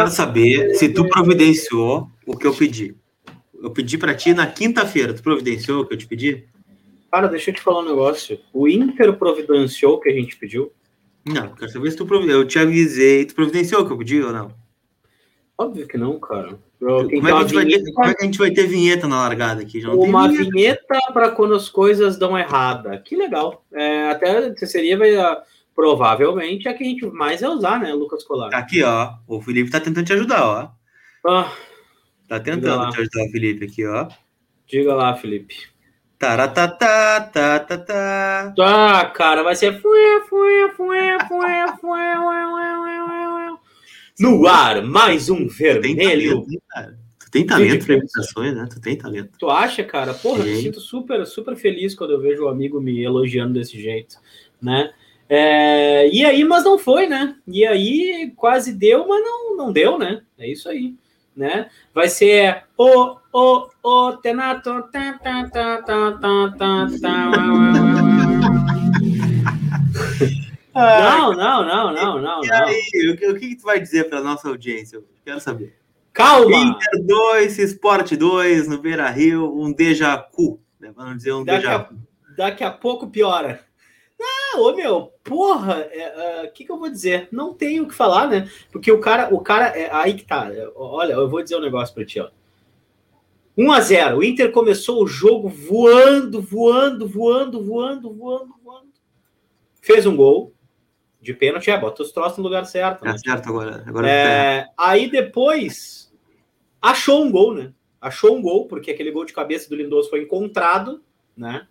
[0.00, 2.96] quero saber se tu providenciou o que eu pedi.
[3.62, 5.12] Eu pedi para ti na quinta-feira.
[5.12, 6.44] Tu providenciou o que eu te pedi?
[7.12, 8.38] Cara, deixa eu te falar um negócio.
[8.52, 10.72] O Inter providenciou o que a gente pediu?
[11.26, 12.42] Não, quero saber se tu providenciou.
[12.42, 13.26] Eu te avisei.
[13.26, 14.54] Tu providenciou o que eu pedi ou não?
[15.58, 16.58] Óbvio que não, cara.
[16.78, 19.16] Como é, que a vai ter, como é que a gente vai ter vinheta na
[19.16, 19.84] largada aqui?
[19.84, 22.96] Uma vinheta, vinheta para quando as coisas dão errada.
[22.98, 23.62] Que legal.
[23.70, 25.10] É, até seria vai,
[25.80, 28.54] provavelmente a que a gente mais vai usar, né, Lucas Colar?
[28.54, 29.14] Aqui, ó.
[29.26, 30.70] O Felipe tá tentando te ajudar, ó.
[31.26, 31.50] Ah,
[32.28, 34.06] tá tentando te ajudar, Felipe, aqui, ó.
[34.66, 35.56] Diga lá, Felipe.
[36.18, 38.54] Taratatá, tá, tá, tá.
[38.60, 39.80] Ah, cara, vai ser.
[44.18, 46.44] No ar, mais um vermelho.
[47.18, 48.68] Tu tem talento para imitações, né?
[48.70, 49.30] Tu tem talento.
[49.38, 50.12] Tu acha, cara?
[50.12, 53.54] Porra, eu me sinto super, super feliz quando eu vejo o um amigo me elogiando
[53.54, 54.16] desse jeito,
[54.60, 54.92] né?
[55.32, 57.36] É, e aí, mas não foi, né?
[57.46, 60.22] E aí quase deu, mas não, não deu, né?
[60.36, 60.96] É isso aí,
[61.36, 61.70] né?
[61.94, 64.82] Vai ser o, o, o Tenato.
[64.90, 67.30] Tá, tá, tá, tá, tá, tá, tá.
[70.74, 72.44] Não, não, não, não, não.
[72.44, 74.96] E aí, o que, o que tu vai dizer para nossa audiência?
[74.96, 75.76] Eu quero saber.
[76.12, 76.56] Calma!
[76.56, 80.60] Inter 2, Sport 2 no Beira Rio, um déjà vu.
[80.80, 80.92] Né?
[80.96, 81.96] Vamos dizer um daqui déjà vu.
[82.36, 83.69] Daqui a pouco piora.
[84.52, 87.28] Ah, ô meu, porra, o é, uh, que, que eu vou dizer?
[87.30, 88.50] Não tenho o que falar, né?
[88.72, 90.50] Porque o cara, o cara, é, aí que tá.
[90.74, 92.30] Olha, eu vou dizer um negócio pra ti, ó.
[93.56, 98.88] 1 a 0 O Inter começou o jogo voando, voando, voando, voando, voando, voando.
[99.82, 100.52] Fez um gol
[101.20, 103.04] de pênalti, é, bota os troços no lugar certo.
[103.04, 103.12] Né?
[103.12, 103.84] É certo agora.
[103.86, 106.10] agora é, aí depois
[106.80, 107.72] achou um gol, né?
[108.00, 111.02] Achou um gol, porque aquele gol de cabeça do Lindoso foi encontrado,
[111.36, 111.66] né?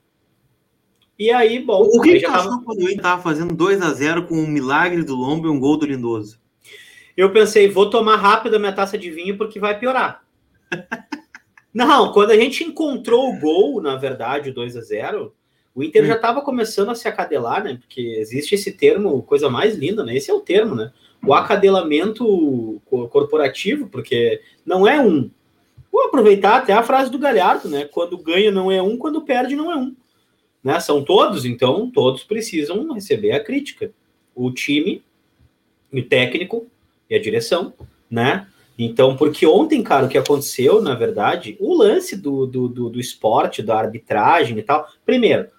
[1.19, 1.83] E aí, bom.
[1.83, 2.61] O que já tava...
[2.63, 5.59] quando o Inter tava fazendo 2 a 0 com um milagre do Lombo e um
[5.59, 6.39] gol do Lindoso?
[7.17, 10.23] Eu pensei, vou tomar rápido a minha taça de vinho porque vai piorar.
[11.73, 15.33] Não, quando a gente encontrou o gol, na verdade, o 2 a 0
[15.75, 16.07] o Inter hum.
[16.07, 17.77] já estava começando a se acadelar, né?
[17.79, 20.15] Porque existe esse termo, coisa mais linda, né?
[20.15, 20.91] Esse é o termo, né?
[21.25, 25.29] O acadelamento corporativo, porque não é um.
[25.91, 27.85] Vou aproveitar até a frase do Galhardo, né?
[27.85, 29.95] Quando ganha não é um, quando perde não é um.
[30.63, 30.79] Né?
[30.79, 33.91] São todos, então todos precisam receber a crítica.
[34.35, 35.03] O time,
[35.91, 36.67] o técnico
[37.09, 37.73] e a direção,
[38.09, 38.47] né?
[38.77, 42.99] Então, porque ontem, cara, o que aconteceu, na verdade, o lance do, do, do, do
[42.99, 44.87] esporte, da arbitragem e tal.
[45.05, 45.49] Primeiro,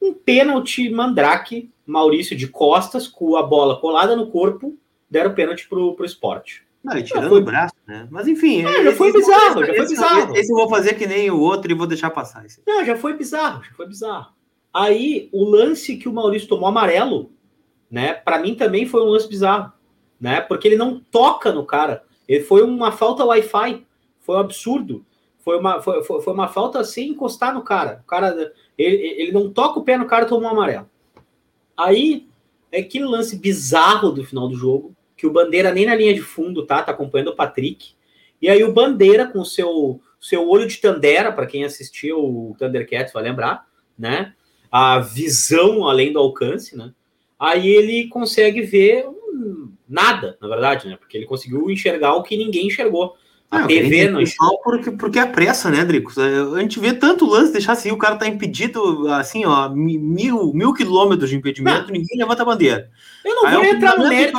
[0.00, 4.78] um pênalti mandrake, Maurício de costas, com a bola colada no corpo,
[5.10, 6.62] deram pênalti pro, pro esporte.
[6.82, 7.40] Não, e tirando foi...
[7.40, 8.06] o braço, né?
[8.08, 8.64] Mas enfim.
[8.64, 10.36] Ah, já foi bizarro, já foi bizarro.
[10.36, 12.46] Esse eu vou fazer que nem o outro e vou deixar passar.
[12.46, 12.62] Esse.
[12.66, 14.32] Não, já foi bizarro, já foi bizarro.
[14.72, 17.32] Aí, o lance que o Maurício tomou amarelo,
[17.90, 18.14] né?
[18.14, 19.72] Para mim também foi um lance bizarro,
[20.20, 20.40] né?
[20.40, 22.04] Porque ele não toca no cara.
[22.28, 23.84] Ele foi uma falta Wi-Fi,
[24.20, 25.04] foi um absurdo.
[25.40, 28.00] Foi uma, foi, foi, uma falta sem encostar no cara.
[28.04, 30.88] O cara ele, ele não toca o pé no cara e toma um amarelo.
[31.76, 32.28] Aí
[32.70, 36.20] é aquele lance bizarro do final do jogo, que o Bandeira nem na linha de
[36.20, 37.94] fundo tá, tá acompanhando o Patrick.
[38.40, 42.54] E aí o Bandeira com o seu seu olho de Tandera, para quem assistiu o
[42.58, 43.66] Thundercats vai lembrar,
[43.98, 44.34] né?
[44.70, 46.92] A visão além do alcance, né?
[47.38, 49.06] Aí ele consegue ver
[49.88, 50.96] nada, na verdade, né?
[50.96, 53.16] Porque ele conseguiu enxergar o que ninguém enxergou.
[53.50, 54.22] A TV não
[54.62, 56.12] porque, porque é pressa, né, Drico?
[56.54, 60.72] A gente vê tanto lance, deixar assim, o cara tá impedido, assim, ó, mil, mil
[60.72, 61.92] quilômetros de impedimento, não.
[61.92, 62.88] ninguém levanta a bandeira.
[63.24, 64.38] Eu não Aí vou entrar no mérito.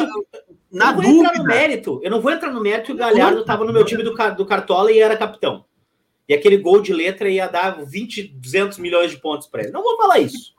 [0.72, 1.34] Na eu dúvida.
[1.34, 2.00] no mérito.
[2.02, 2.94] Eu não vou entrar no mérito.
[2.94, 5.66] O Galhardo tava no meu time do, do Cartola e era capitão.
[6.32, 9.74] E aquele gol de letra ia dar 20, 200 milhões de pontos para ele.
[9.74, 10.54] Não vou falar isso.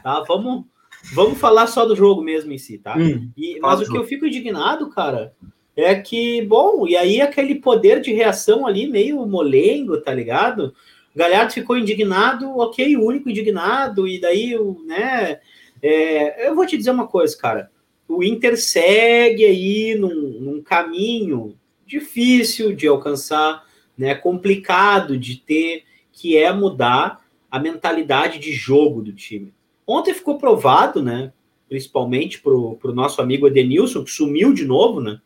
[0.00, 0.20] Tá?
[0.20, 0.66] Vamos,
[1.12, 2.96] vamos falar só do jogo mesmo em si, tá?
[2.96, 5.34] Hum, e, mas o que eu fico indignado, cara,
[5.74, 10.72] é que, bom, e aí aquele poder de reação ali meio molengo, tá ligado?
[11.12, 14.56] O Galhardo ficou indignado, ok, o único indignado, e daí,
[14.86, 15.40] né?
[15.82, 17.68] É, eu vou te dizer uma coisa, cara.
[18.06, 23.65] O Inter segue aí num, num caminho difícil de alcançar,
[23.96, 24.14] né?
[24.14, 29.52] Complicado de ter, que é mudar a mentalidade de jogo do time.
[29.86, 31.32] Ontem ficou provado, né?
[31.68, 35.20] Principalmente para o nosso amigo Edenilson, que sumiu de novo, né?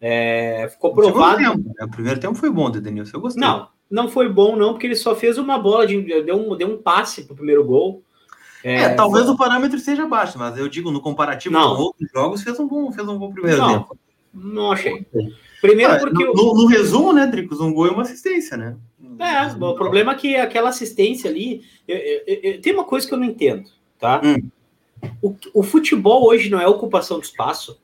[0.00, 1.38] É, ficou provado.
[1.38, 1.84] Tempo, né?
[1.84, 3.40] O primeiro tempo foi bom do Denilson, eu gostei.
[3.40, 6.68] Não, não foi bom, não, porque ele só fez uma bola, de, deu, um, deu
[6.68, 8.02] um passe pro primeiro gol.
[8.64, 9.34] É, é talvez foi...
[9.34, 11.76] o parâmetro seja baixo, mas eu digo, no comparativo não.
[11.76, 13.98] com outros jogos, fez um bom, fez um bom primeiro não, tempo.
[14.32, 15.06] Não achei.
[15.60, 16.24] Primeiro ah, porque.
[16.24, 18.76] No, no, no, resumo, né, Dricos, um gol e uma assistência, né?
[19.18, 21.62] É, o problema é que aquela assistência ali.
[21.86, 23.68] Eu, eu, eu, tem uma coisa que eu não entendo,
[23.98, 24.20] tá?
[24.24, 24.48] Hum.
[25.22, 27.80] O, o futebol hoje não é ocupação de espaço.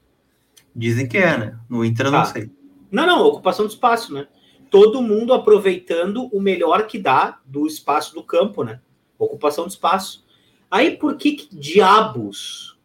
[0.74, 1.58] Dizem que é, né?
[1.68, 2.26] No Inter eu não tá.
[2.26, 2.50] sei.
[2.90, 4.26] Não, não, ocupação de espaço, né?
[4.70, 8.80] Todo mundo aproveitando o melhor que dá do espaço do campo, né?
[9.18, 10.24] Ocupação de espaço.
[10.70, 12.78] Aí por que, que diabos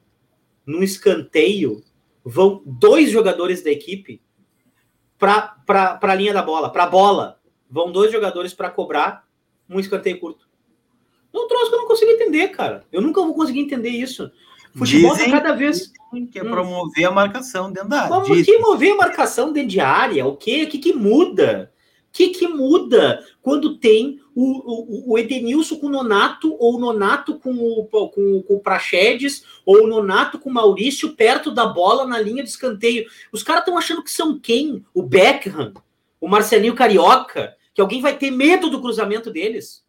[0.65, 1.83] no escanteio
[2.23, 4.21] vão dois jogadores da equipe
[5.21, 7.39] para a linha da bola, para a bola?
[7.69, 9.23] Vão dois jogadores para cobrar
[9.69, 10.49] um escanteio curto.
[11.33, 12.83] É um troço que eu não consigo entender, cara.
[12.91, 14.31] Eu nunca vou conseguir entender isso.
[14.75, 15.93] Futebol tá Dizem cada vez.
[16.31, 16.49] Que é hum.
[16.49, 18.09] promover a marcação dentro da área.
[18.09, 20.25] Como que mover a marcação dentro de área?
[20.25, 20.63] O quê?
[20.63, 21.71] O que, que muda?
[22.11, 26.79] O que, que muda quando tem o, o, o Edenilson com o Nonato, ou o
[26.79, 31.65] Nonato com o, com, com o Praxedes, ou o Nonato com o Maurício perto da
[31.65, 33.05] bola na linha de escanteio?
[33.31, 34.85] Os caras estão achando que são quem?
[34.93, 35.73] O Beckham?
[36.19, 37.55] O Marcelinho Carioca?
[37.73, 39.81] Que alguém vai ter medo do cruzamento deles?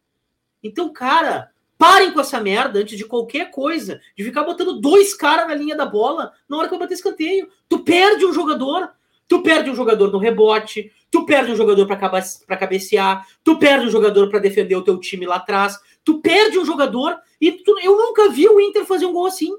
[0.63, 5.45] Então, cara, parem com essa merda antes de qualquer coisa, de ficar botando dois caras
[5.45, 7.49] na linha da bola na hora que vai bater escanteio.
[7.67, 8.91] Tu perde um jogador,
[9.27, 13.89] tu perde um jogador no rebote, tu perde um jogador para cabecear, tu perde um
[13.91, 17.95] jogador para defender o teu time lá atrás, tu perde um jogador e tu, eu
[17.95, 19.55] nunca vi o Inter fazer um gol assim.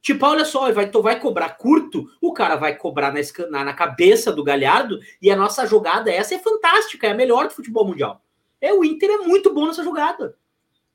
[0.00, 3.72] Tipo, olha só, vai, tu vai cobrar curto, o cara vai cobrar na, na, na
[3.72, 7.84] cabeça do Galhardo e a nossa jogada essa é fantástica, é a melhor do futebol
[7.84, 8.22] mundial.
[8.60, 10.36] É, o Inter é muito bom nessa jogada.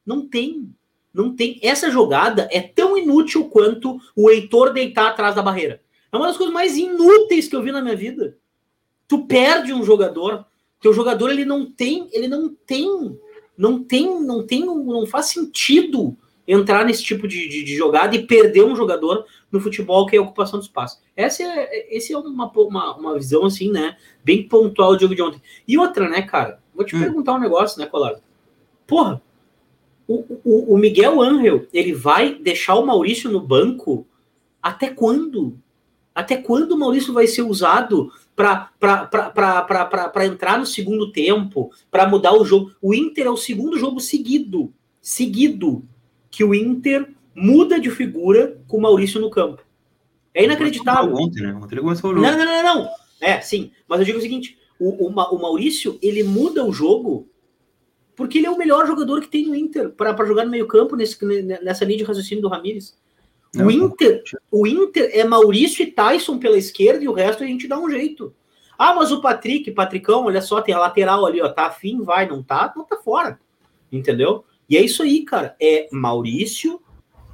[0.06, 0.74] Não tem.
[1.14, 1.60] Não tem.
[1.62, 5.82] Essa jogada é tão inútil quanto o Heitor deitar atrás da barreira.
[6.14, 8.38] É uma das coisas mais inúteis que eu vi na minha vida.
[9.12, 10.46] Tu perde um jogador,
[10.80, 13.20] teu jogador ele não tem, ele não tem,
[13.58, 16.16] não tem, não tem, não faz sentido
[16.48, 20.20] entrar nesse tipo de, de, de jogada e perder um jogador no futebol que é
[20.20, 21.02] a ocupação do espaço.
[21.16, 25.22] Essa é, esse é uma, uma, uma visão assim, né, bem pontual do jogo de
[25.22, 25.42] ontem.
[25.68, 27.00] E outra, né, cara, Vou te hum.
[27.00, 28.22] perguntar um negócio, né, Colado?
[28.88, 29.22] Porra,
[30.08, 34.06] o, o, o Miguel Angel, ele vai deixar o Maurício no banco
[34.62, 35.58] até quando?
[36.14, 38.70] Até quando o Maurício vai ser usado para
[40.26, 42.72] entrar no segundo tempo, para mudar o jogo?
[42.82, 45.84] O Inter é o segundo jogo seguido, seguido,
[46.30, 49.64] que o Inter muda de figura com o Maurício no campo.
[50.34, 51.16] É inacreditável.
[51.16, 51.54] Ontem, né?
[51.54, 52.26] Ontem ele começou o jogo.
[52.26, 52.90] Não, não, não, não.
[53.20, 53.72] É, sim.
[53.88, 57.30] Mas eu digo o seguinte: o, o, o Maurício, ele muda o jogo
[58.16, 61.86] porque ele é o melhor jogador que tem no Inter para jogar no meio-campo nessa
[61.86, 62.96] linha de raciocínio do Ramires.
[63.56, 67.68] O Inter, o Inter é Maurício e Tyson pela esquerda e o resto a gente
[67.68, 68.34] dá um jeito.
[68.78, 72.28] Ah, mas o Patrick, Patricão, olha só, tem a lateral ali, ó, tá afim, vai,
[72.28, 73.40] não tá, não tá fora.
[73.92, 74.46] Entendeu?
[74.70, 75.56] E é isso aí, cara.
[75.62, 76.82] É Maurício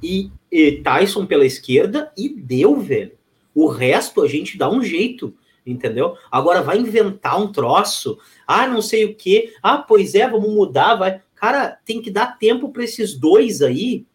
[0.02, 3.12] e, e Tyson pela esquerda e deu, velho.
[3.54, 5.34] O resto a gente dá um jeito
[5.70, 6.16] entendeu?
[6.30, 10.94] Agora vai inventar um troço, ah, não sei o que, ah, pois é, vamos mudar,
[10.94, 11.20] vai.
[11.34, 14.06] Cara, tem que dar tempo para esses dois aí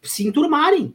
[0.00, 0.94] se enturmarem.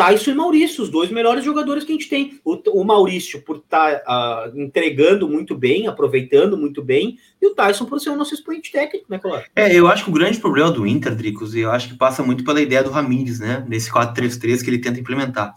[0.00, 2.40] Tyson e Maurício, os dois melhores jogadores que a gente tem.
[2.42, 7.54] O, o Maurício por estar tá, uh, entregando muito bem, aproveitando muito bem, e o
[7.54, 9.44] Tyson por ser o nosso expoente técnico, né, Colar?
[9.54, 12.42] É, eu acho que o grande problema do Inter, Dricos, eu acho que passa muito
[12.44, 15.54] pela ideia do Ramires, né, nesse 4-3-3 que ele tenta implementar.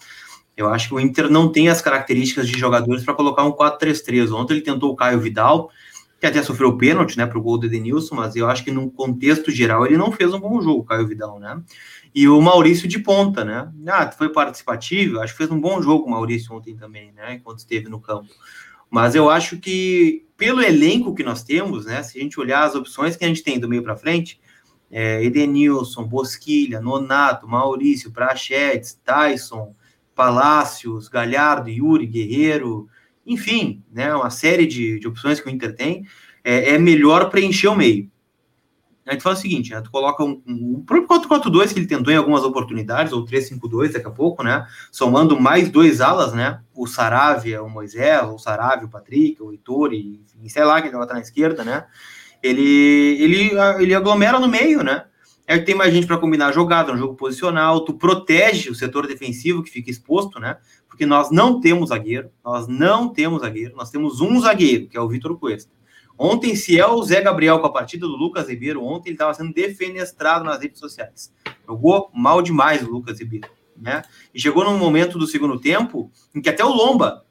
[0.58, 4.32] Eu acho que o Inter não tem as características de jogadores para colocar um 4-3-3.
[4.34, 5.72] Ontem ele tentou o Caio Vidal,
[6.20, 8.92] que até sofreu pênalti, né, para o gol do Edenilson, mas eu acho que no
[8.92, 11.62] contexto geral ele não fez um bom jogo, Caio Vidal, né?
[12.14, 13.72] E o Maurício de ponta, né?
[13.88, 17.60] Ah, foi participativo, acho que fez um bom jogo o Maurício ontem também, né, enquanto
[17.60, 18.30] esteve no campo.
[18.90, 22.76] Mas eu acho que pelo elenco que nós temos, né, se a gente olhar as
[22.76, 24.40] opções que a gente tem do meio para frente,
[24.92, 29.74] é, Edenilson, Bosquilha, Nonato, Maurício, Prachetes, Tyson,
[30.14, 32.88] Palácios, Galhardo, Yuri, Guerreiro,
[33.26, 36.06] enfim, né, uma série de, de opções que o Inter tem,
[36.44, 38.12] é, é melhor preencher o meio.
[39.06, 41.88] A gente fala o seguinte, né, tu coloca um, um, o próprio 4-4-2 que ele
[41.88, 46.62] tentou em algumas oportunidades, ou 3-5-2 daqui a pouco, né, somando mais dois alas, né,
[46.74, 50.88] o Saravia, o Moisés, o Saravia, o Patrick, o Heitor, e, enfim, sei lá, que
[50.88, 51.86] ele estar na esquerda, né,
[52.42, 55.04] ele, ele, ele aglomera no meio, né,
[55.48, 59.08] Aí tem mais gente para combinar a jogada, um jogo posicional, tu protege o setor
[59.08, 60.58] defensivo que fica exposto, né?
[60.88, 65.02] Porque nós não temos zagueiro, nós não temos zagueiro, nós temos um zagueiro, que é
[65.02, 65.72] o Vitor Cuesta.
[66.26, 69.34] Ontem, se é o Zé Gabriel com a partida do Lucas Ribeiro, ontem ele estava
[69.34, 71.34] sendo defenestrado nas redes sociais.
[71.68, 74.04] Jogou mal demais o Lucas Ribeiro, né?
[74.34, 77.26] E chegou num momento do segundo tempo em que até o Lomba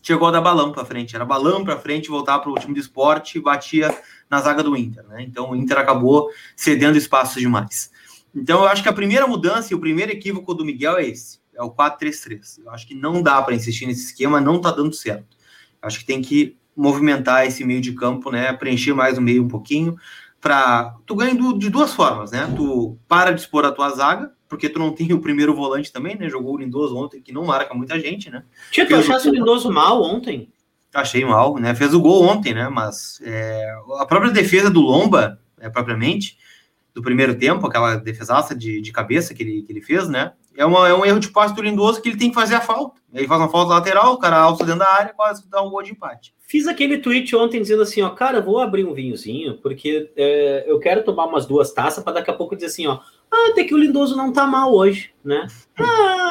[0.00, 1.14] chegou a dar balão para frente.
[1.14, 3.94] Era balão para frente, voltar para o time de esporte e batia
[4.30, 5.06] na zaga do Inter.
[5.06, 5.22] Né?
[5.22, 7.90] Então o Inter acabou cedendo espaços demais.
[8.34, 11.40] Então eu acho que a primeira mudança e o primeiro equívoco do Miguel é esse:
[11.52, 12.60] é o 4-3-3.
[12.64, 15.36] Eu acho que não dá para insistir nesse esquema, não está dando certo.
[15.82, 18.52] Eu acho que tem que movimentar esse meio de campo, né?
[18.52, 19.96] Preencher mais o meio um pouquinho.
[20.40, 22.52] Para tu ganha de duas formas, né?
[22.54, 26.16] Tu para de expor a tua zaga, porque tu não tem o primeiro volante também,
[26.16, 26.28] né?
[26.28, 28.44] Jogou o Lindoso ontem, que não marca muita gente, né?
[28.70, 30.52] Tinha tu achasse o Lindoso mal ontem?
[30.92, 31.74] Achei mal, né?
[31.74, 32.68] Fez o gol ontem, né?
[32.68, 36.38] Mas é, a própria defesa do Lomba, é, propriamente,
[36.94, 40.32] do primeiro tempo, aquela defesaça de, de cabeça que ele, que ele fez, né?
[40.56, 42.60] É, uma, é um erro de passe do Lindoso que ele tem que fazer a
[42.60, 43.00] falta.
[43.12, 45.82] Ele faz uma falta lateral, o cara alça dentro da área, quase dá um gol
[45.82, 46.34] de empate.
[46.46, 50.78] Fiz aquele tweet ontem dizendo assim, ó, cara, vou abrir um vinhozinho, porque é, eu
[50.78, 53.74] quero tomar umas duas taças para daqui a pouco dizer assim, ó, ah, até que
[53.74, 55.46] o Lindoso não tá mal hoje, né?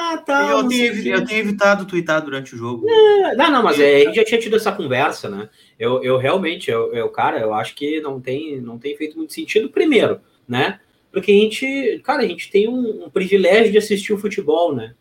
[0.06, 0.48] Ah, tá.
[0.52, 2.88] Eu, tenho, eu tenho evitado twittar durante o jogo.
[2.88, 5.50] É, não, não, mas é, a gente já tinha tido essa conversa, né?
[5.80, 9.34] Eu, eu realmente, eu, eu, cara, eu acho que não tem, não tem feito muito
[9.34, 10.80] sentido, primeiro, né?
[11.14, 14.96] Porque a gente, cara, a gente tem um, um privilégio de assistir o futebol, né?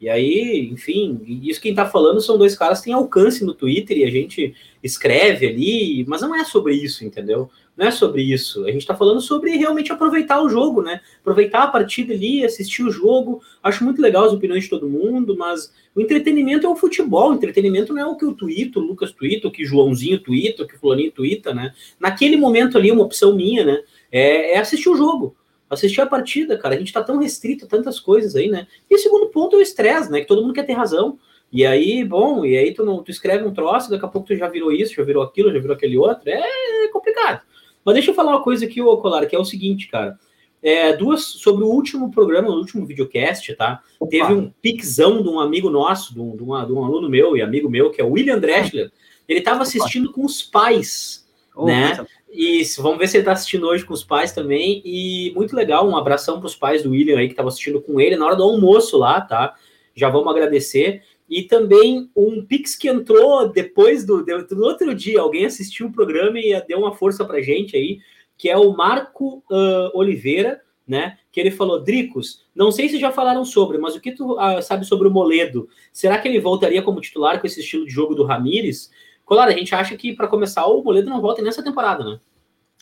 [0.00, 3.98] E aí, enfim, isso quem tá falando são dois caras que têm alcance no Twitter
[3.98, 7.50] e a gente escreve ali, mas não é sobre isso, entendeu?
[7.76, 8.64] Não é sobre isso.
[8.64, 11.02] A gente tá falando sobre realmente aproveitar o jogo, né?
[11.20, 13.42] Aproveitar a partida ali, assistir o jogo.
[13.62, 17.32] Acho muito legal as opiniões de todo mundo, mas o entretenimento é o futebol.
[17.32, 20.64] O entretenimento não é o que o Twitter, o Lucas Twitter, o que Joãozinho Twitter,
[20.64, 21.74] o que Fulaninho Twitter, né?
[21.98, 23.82] Naquele momento ali, uma opção minha, né?
[24.10, 25.36] É, é assistir o jogo
[25.70, 26.74] assistir a partida, cara.
[26.74, 28.66] A gente tá tão restrito a tantas coisas aí, né?
[28.90, 30.20] E o segundo ponto é o estresse, né?
[30.20, 31.18] Que todo mundo quer ter razão.
[31.52, 34.36] E aí, bom, e aí tu, não, tu escreve um troço, daqui a pouco tu
[34.36, 36.28] já virou isso, já virou aquilo, já virou aquele outro.
[36.28, 37.42] É complicado.
[37.84, 40.18] Mas deixa eu falar uma coisa aqui, ô Colar, que é o seguinte, cara.
[40.62, 43.82] É, duas sobre o último programa, o último videocast, tá?
[43.98, 44.10] Opa.
[44.10, 47.36] Teve um pixão de um amigo nosso, de um, de, uma, de um, aluno meu
[47.36, 48.92] e amigo meu, que é o William Dreschler.
[49.26, 52.04] Ele tava assistindo com os pais, oh, né?
[52.32, 54.80] Isso, vamos ver se ele está assistindo hoje com os pais também.
[54.84, 58.16] E muito legal, um abração os pais do William aí que estavam assistindo com ele
[58.16, 59.54] na hora do almoço lá, tá?
[59.94, 61.02] Já vamos agradecer.
[61.28, 65.20] E também um Pix que entrou depois do, do outro dia.
[65.20, 67.98] Alguém assistiu o programa e deu uma força para gente aí,
[68.36, 71.18] que é o Marco uh, Oliveira, né?
[71.32, 74.62] Que ele falou: Dricos, não sei se já falaram sobre, mas o que tu uh,
[74.62, 75.68] sabe sobre o Moledo?
[75.92, 78.90] Será que ele voltaria como titular com esse estilo de jogo do Ramires?
[79.30, 82.18] Claro, a gente acha que para começar o Moledo não volta nessa temporada, né?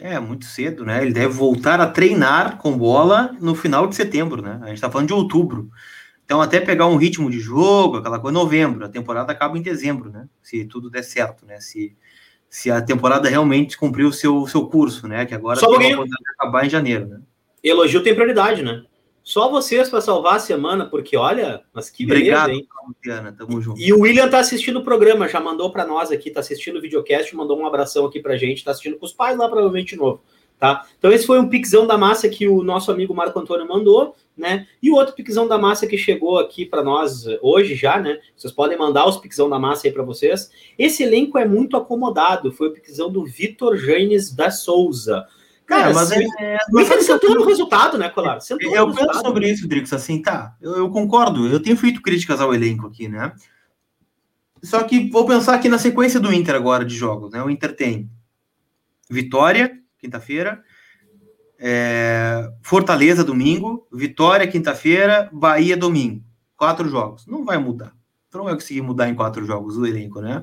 [0.00, 1.02] É, muito cedo, né?
[1.02, 4.58] Ele deve voltar a treinar com bola no final de setembro, né?
[4.62, 5.68] A gente tá falando de outubro.
[6.24, 8.86] Então, até pegar um ritmo de jogo, aquela coisa, novembro.
[8.86, 10.26] A temporada acaba em dezembro, né?
[10.42, 11.60] Se tudo der certo, né?
[11.60, 11.94] Se,
[12.48, 15.26] se a temporada realmente cumprir o seu, seu curso, né?
[15.26, 15.94] Que agora Só tem
[16.38, 17.20] acabar em janeiro, né?
[17.62, 18.84] Elogio tem prioridade, né?
[19.28, 22.66] Só vocês para salvar a semana, porque olha, mas que beleza, Obrigado, hein?
[22.88, 23.78] Luciana, tamo junto.
[23.78, 26.80] E o William tá assistindo o programa, já mandou para nós aqui, tá assistindo o
[26.80, 29.96] videocast, mandou um abração aqui pra gente, tá assistindo com os pais lá, provavelmente de
[29.96, 30.22] novo,
[30.58, 30.86] tá?
[30.98, 34.66] Então esse foi um pixão da massa que o nosso amigo Marco Antônio mandou, né?
[34.82, 38.18] E o outro pixão da massa que chegou aqui para nós hoje já, né?
[38.34, 40.50] Vocês podem mandar os pixão da massa aí para vocês.
[40.78, 45.26] Esse elenco é muito acomodado, foi o pixão do Vitor Janes da Souza.
[45.68, 48.40] Cara, é, mas é, é, mas ele sentou no resultado, né, Colar?
[48.40, 52.40] Sentou eu penso sobre isso, Drix, assim, tá, eu, eu, concordo, eu tenho feito críticas
[52.40, 53.34] ao elenco aqui, né?
[54.62, 57.42] Só que vou pensar aqui na sequência do Inter agora de jogos, né?
[57.42, 58.10] O Inter tem
[59.10, 60.64] Vitória, quinta-feira,
[61.58, 66.24] é, Fortaleza, domingo, Vitória, quinta-feira, Bahia, domingo.
[66.56, 67.26] Quatro jogos.
[67.26, 67.92] Não vai mudar.
[68.30, 70.42] Tu não vai conseguir mudar em quatro jogos o elenco, né?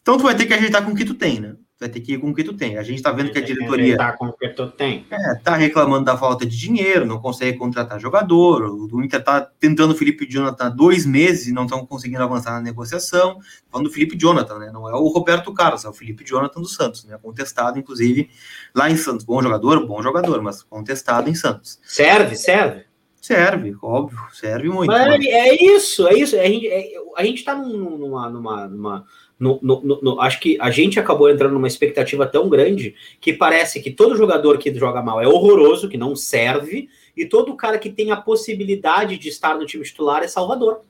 [0.00, 1.56] Então tu vai ter que ajeitar com o que tu tem, né?
[1.82, 2.78] Vai ter que ir com o que tu tem.
[2.78, 5.04] A gente está vendo que a diretoria tá com o que tu tem.
[5.10, 8.62] É, tá reclamando da falta de dinheiro, não consegue contratar jogador.
[8.64, 12.52] O Inter tá tentando o Felipe Jonathan há dois meses e não estão conseguindo avançar
[12.52, 13.38] na negociação.
[13.70, 14.70] Falando do Felipe Jonathan, né?
[14.72, 17.18] Não é o Roberto Carlos, é o Felipe Jonathan do Santos, né?
[17.20, 18.30] Contestado, inclusive,
[18.74, 19.24] lá em Santos.
[19.24, 21.80] Bom jogador, bom jogador, mas contestado em Santos.
[21.82, 22.84] Serve, serve.
[23.20, 24.90] Serve, óbvio, serve muito.
[24.90, 25.24] Mas, mas...
[25.26, 26.36] É isso, é isso.
[26.36, 29.04] A gente, é, a gente tá numa, numa, numa
[29.42, 33.82] no, no, no, acho que a gente acabou entrando numa expectativa tão grande que parece
[33.82, 37.90] que todo jogador que joga mal é horroroso, que não serve, e todo cara que
[37.90, 40.82] tem a possibilidade de estar no time titular é Salvador.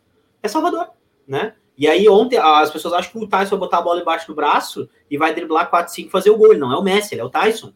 [0.42, 0.88] É Salvador,
[1.26, 1.54] né?
[1.78, 4.34] E aí ontem as pessoas acham que o Tyson vai botar a bola embaixo do
[4.34, 6.50] braço e vai driblar 4, 5 fazer o gol.
[6.50, 7.72] Ele não é o Messi, ele é o Tyson.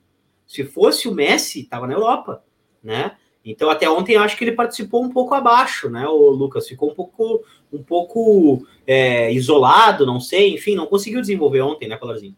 [0.46, 2.44] Se fosse o Messi, tava na Europa,
[2.84, 3.16] né?
[3.42, 6.06] Então, até ontem, acho que ele participou um pouco abaixo, né?
[6.08, 11.60] O Lucas ficou um pouco, um pouco é, isolado, não sei, enfim, não conseguiu desenvolver
[11.60, 12.36] ontem, né, Colarzinho?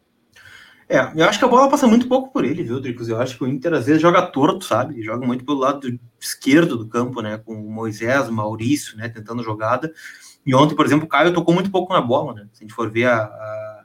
[0.89, 3.11] É, eu acho que a bola passa muito pouco por ele, viu, Dricos?
[3.11, 5.03] Eu acho que o Inter às vezes joga torto, sabe?
[5.03, 7.37] Joga muito pelo lado esquerdo do campo, né?
[7.37, 9.07] Com o Moisés, o Maurício, né?
[9.07, 9.93] Tentando jogada.
[10.47, 12.49] E ontem, por exemplo, o Caio tocou muito pouco na bola, né?
[12.55, 13.85] Se a gente for ver a, a,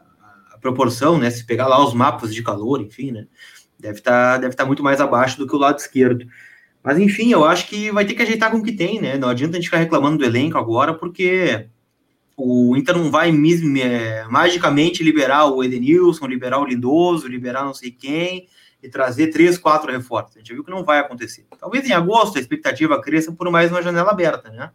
[0.54, 1.30] a proporção, né?
[1.30, 3.28] Se pegar lá os mapas de calor, enfim, né?
[3.78, 6.26] Deve estar tá, deve tá muito mais abaixo do que o lado esquerdo.
[6.84, 9.18] Mas enfim, eu acho que vai ter que ajeitar com o que tem, né?
[9.18, 11.68] Não adianta a gente ficar reclamando do elenco agora, porque
[12.36, 13.32] o Inter não vai
[13.82, 18.48] é, magicamente liberar o Edenilson, liberar o Lindoso, liberar não sei quem
[18.82, 20.36] e trazer três, quatro reforços.
[20.36, 21.46] A gente viu que não vai acontecer.
[21.58, 24.72] Talvez em agosto a expectativa cresça por mais uma janela aberta, né?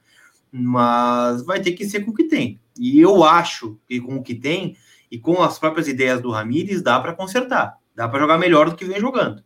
[0.51, 2.59] Mas vai ter que ser com o que tem.
[2.79, 4.77] E eu acho que com o que tem,
[5.11, 8.77] E com as próprias ideias do Ramires, dá para consertar, dá para jogar melhor do
[8.77, 9.43] que vem jogando.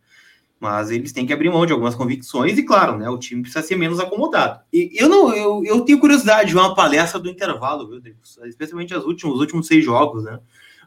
[0.63, 3.61] Mas eles têm que abrir mão de algumas convicções e, claro, né, o time precisa
[3.61, 4.61] ser menos acomodado.
[4.71, 8.01] E eu não, eu, eu tenho curiosidade de uma palestra do intervalo, viu,
[8.45, 10.39] especialmente os últimos, os últimos seis jogos, né?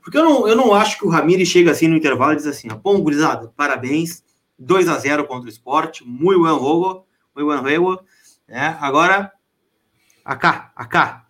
[0.03, 2.47] Porque eu não, eu não acho que o Ramires chega assim no intervalo e diz
[2.47, 4.25] assim: bom, gurizada, parabéns,
[4.59, 7.07] 2 a 0 contra o esporte, muito bom jogo,
[7.37, 8.01] muito bom jogo.
[8.49, 8.79] Né?
[8.81, 9.31] Agora,
[10.25, 11.27] acá, acá.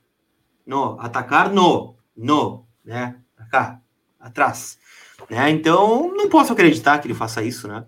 [0.64, 3.16] No, atacar, no, no, né?
[3.36, 3.80] Acá,
[4.20, 4.78] atrás.
[5.28, 5.50] Né?
[5.50, 7.84] Então, não posso acreditar que ele faça isso, né?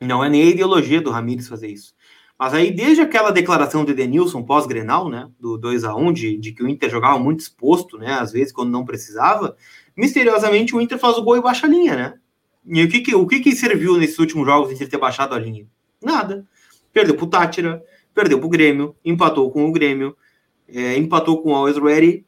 [0.00, 1.94] Não é nem a ideologia do Ramires fazer isso.
[2.38, 6.52] Mas aí, desde aquela declaração do Edenilson pós-Grenal, né, do 2 a 1 de, de
[6.52, 9.56] que o Inter jogava muito exposto, né, às vezes quando não precisava,
[9.96, 12.14] misteriosamente o Inter faz o gol e baixa a linha, né?
[12.66, 15.38] E o que que, o que, que serviu nesses últimos jogos de ter baixado a
[15.38, 15.66] linha?
[16.02, 16.46] Nada.
[16.92, 17.82] Perdeu pro Tátira,
[18.14, 20.16] perdeu pro Grêmio, empatou com o Grêmio,
[20.68, 22.26] é, empatou com o Always Ready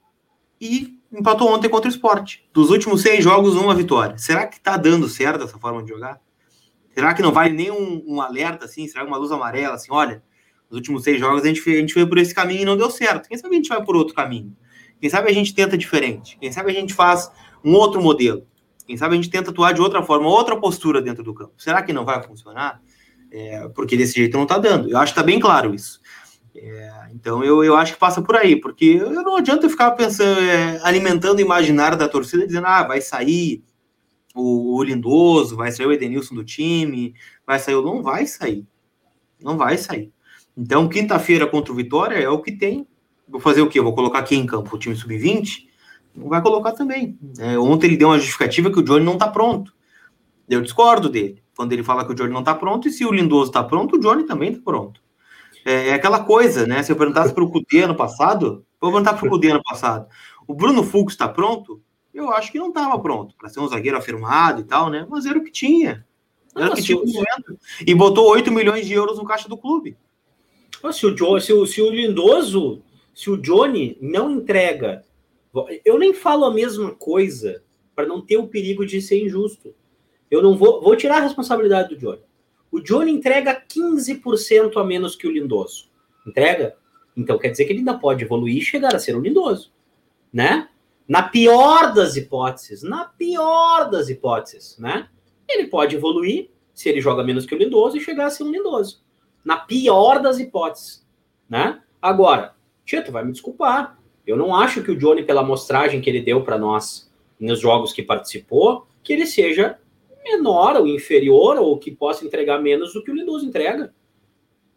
[0.61, 2.39] e empatou ontem contra o Sport.
[2.53, 4.17] Dos últimos seis jogos, uma vitória.
[4.17, 6.21] Será que tá dando certo essa forma de jogar?
[6.99, 8.88] Será que não vale nem um, um alerta assim?
[8.88, 9.87] Será uma luz amarela assim?
[9.88, 10.21] Olha,
[10.69, 12.90] nos últimos seis jogos a gente, a gente foi por esse caminho e não deu
[12.90, 13.28] certo.
[13.28, 14.52] Quem sabe a gente vai por outro caminho?
[15.00, 16.37] Quem sabe a gente tenta diferente?
[16.40, 17.31] Quem sabe a gente faz
[17.64, 18.45] um outro modelo?
[18.85, 21.52] Quem sabe a gente tenta atuar de outra forma, outra postura dentro do campo?
[21.57, 22.83] Será que não vai funcionar?
[23.31, 24.90] É, porque desse jeito não está dando.
[24.90, 26.01] Eu acho que está bem claro isso.
[26.53, 30.40] É, então eu, eu acho que passa por aí, porque eu não adianta ficar pensando,
[30.40, 33.62] é, alimentando o imaginário da torcida, dizendo, ah, vai sair
[34.40, 37.14] o, o Lindoso, vai sair o Edenilson do time,
[37.46, 38.66] vai sair, não vai sair.
[39.40, 40.12] Não vai sair.
[40.57, 42.87] Então, quinta-feira contra o Vitória é o que tem.
[43.29, 43.81] Vou fazer o quê?
[43.81, 45.68] Vou colocar aqui em campo o time sub-20?
[46.14, 47.18] Não vai colocar também.
[47.38, 49.72] É, ontem ele deu uma justificativa que o Johnny não está pronto.
[50.48, 51.42] Eu discordo dele.
[51.57, 53.96] Quando ele fala que o Johnny não está pronto, e se o Lindoso está pronto,
[53.96, 55.01] o Johnny também está pronto.
[55.64, 56.83] É, é, aquela coisa, né?
[56.83, 60.07] Se eu perguntasse para o Cudê ano passado, vou perguntar para o Cudê ano passado.
[60.46, 61.83] O Bruno Fux está pronto?
[62.12, 65.07] Eu acho que não estava pronto para ser um zagueiro afirmado e tal, né?
[65.09, 66.07] Mas era o que tinha.
[66.57, 67.59] Era o que tinha momento.
[67.87, 69.97] E botou 8 milhões de euros no caixa do clube.
[70.92, 72.83] Se o, Joe, se, o, se o Lindoso,
[73.14, 75.05] se o Johnny não entrega,
[75.85, 77.62] eu nem falo a mesma coisa
[77.94, 79.75] para não ter o perigo de ser injusto.
[80.31, 82.23] Eu não vou, vou tirar a responsabilidade do Johnny.
[82.71, 85.88] O Johnny entrega 15% a menos que o Lindoso.
[86.27, 86.77] Entrega?
[87.16, 89.73] Então quer dizer que ele ainda pode evoluir e chegar a ser um Lindoso,
[90.33, 90.68] né?
[91.09, 95.09] Na pior das hipóteses, na pior das hipóteses, né?
[95.49, 98.51] Ele pode evoluir se ele joga menos que o Lindoso e chegar a ser um
[98.51, 99.03] Lindoso.
[99.42, 101.07] Na pior das hipóteses,
[101.49, 101.81] né?
[102.01, 103.99] Agora, Tito, vai me desculpar.
[104.27, 107.92] Eu não acho que o Johnny, pela amostragem que ele deu para nós nos jogos
[107.92, 109.79] que participou, que ele seja
[110.23, 113.94] menor ou inferior ou que possa entregar menos do que o Lindoso entrega.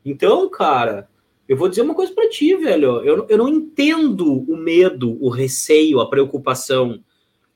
[0.05, 1.09] Então, cara,
[1.51, 3.01] eu vou dizer uma coisa para ti, velho.
[3.03, 7.03] Eu, eu não entendo o medo, o receio, a preocupação.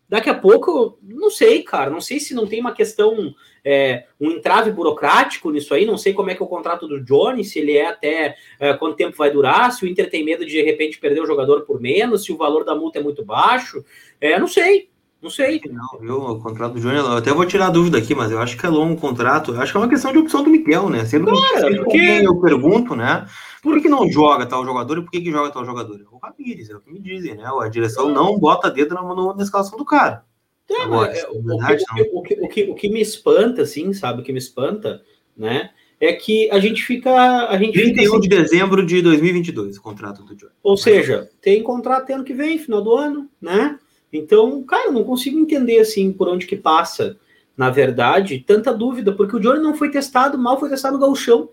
[0.10, 1.90] Daqui a pouco, não sei, cara.
[1.90, 5.86] Não sei se não tem uma questão, é, um entrave burocrático nisso aí.
[5.86, 8.74] Não sei como é que é o contrato do Johnny, se ele é até é,
[8.74, 11.62] quanto tempo vai durar, se o Inter tem medo de de repente perder o jogador
[11.62, 13.82] por menos, se o valor da multa é muito baixo.
[14.20, 14.90] É, não sei.
[15.26, 15.60] Não sei.
[15.72, 16.18] Não, viu?
[16.18, 18.64] O contrato do Júnior, eu até vou tirar a dúvida aqui, mas eu acho que
[18.64, 19.56] é longo o contrato.
[19.56, 21.04] Eu acho que é uma questão de opção do Miguel, né?
[21.04, 21.98] Sempre, claro, porque...
[21.98, 23.26] eu pergunto, né?
[23.60, 26.00] Por que não joga tal jogador e por que, que joga tal jogador?
[26.12, 27.44] O Ramires, é o que me dizem, né?
[27.60, 29.02] A direção não bota dedo na,
[29.34, 30.24] na escalação do cara.
[30.70, 31.84] É, Agora, é, o, verdade,
[32.14, 34.22] o, que, o, que, o, que, me espanta, assim, sabe?
[34.22, 35.02] O que me espanta,
[35.36, 35.72] né?
[36.00, 37.12] É que a gente fica.
[37.48, 40.52] A gente 31 fica assim, de dezembro de 2022, o contrato do Johnny.
[40.62, 43.80] Ou seja, tem contrato ano que vem, final do ano, né?
[44.18, 47.18] Então, cara, eu não consigo entender assim por onde que passa,
[47.56, 51.50] na verdade, tanta dúvida, porque o Johnny não foi testado, mal foi testado no gauchão.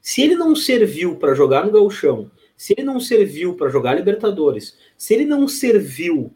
[0.00, 4.76] Se ele não serviu para jogar no gauchão, se ele não serviu para jogar Libertadores,
[4.96, 6.32] se ele não serviu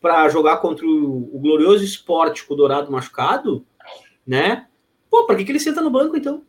[0.00, 3.64] para jogar contra o, o, glorioso esporte com o Dourado machucado,
[4.26, 4.66] né?
[5.10, 6.42] Pô, por que, que ele senta no banco então?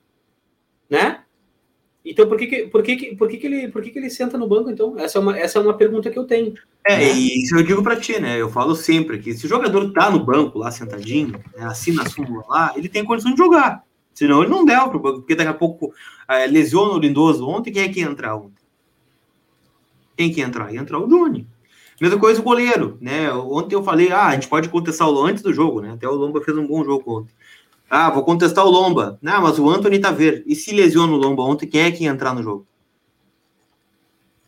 [0.90, 1.24] Né?
[2.04, 4.10] Então, por que, que, por que, que, por que, que, ele, por que, que ele
[4.10, 4.98] senta no banco, então?
[4.98, 6.56] Essa é uma, essa é uma pergunta que eu tenho.
[6.86, 7.14] É, né?
[7.14, 8.42] e isso eu digo para ti, né?
[8.42, 12.10] Eu falo sempre que se o jogador tá no banco lá, sentadinho, né, assina a
[12.10, 13.84] súmula lá, ele tem condição de jogar.
[14.14, 15.94] Senão ele não deu pro banco, porque daqui a pouco
[16.28, 18.62] é, lesiona o Lindoso ontem, quem é que ia entrar ontem?
[20.18, 20.74] Quem que ia entrar?
[20.74, 21.48] Ia entrar o Johnny.
[22.00, 23.32] Mesma coisa o goleiro, né?
[23.32, 25.92] Ontem eu falei, ah, a gente pode contestar o antes do jogo, né?
[25.92, 27.34] Até o Lomba fez um bom jogo ontem.
[27.94, 29.20] Ah, vou contestar o Lomba.
[29.22, 30.46] Não, mas o Anthony tá verde.
[30.48, 32.66] E se lesiona o Lomba ontem, quem é que ia entrar no jogo?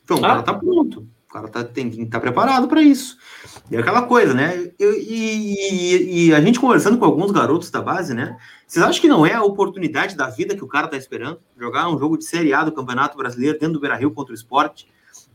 [0.05, 0.29] Então, o ah.
[0.29, 1.05] cara tá pronto.
[1.27, 3.17] O cara tá, tem que estar tá preparado para isso.
[3.69, 4.71] É aquela coisa, né?
[4.79, 8.37] Eu, e, e, e, a gente conversando com alguns garotos da base, né?
[8.65, 11.39] Vocês acham que não é a oportunidade da vida que o cara tá esperando?
[11.59, 14.35] Jogar um jogo de Série A do Campeonato Brasileiro dentro do Beira Rio contra o
[14.35, 14.87] esporte?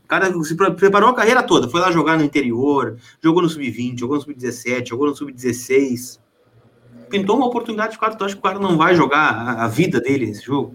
[0.09, 4.17] cara se preparou a carreira toda, foi lá jogar no interior, jogou no sub-20, jogou
[4.17, 6.19] no sub-17, jogou no sub-16.
[7.09, 10.01] Pintou uma oportunidade de quatro, acho que o cara não vai jogar a, a vida
[10.01, 10.75] dele nesse jogo.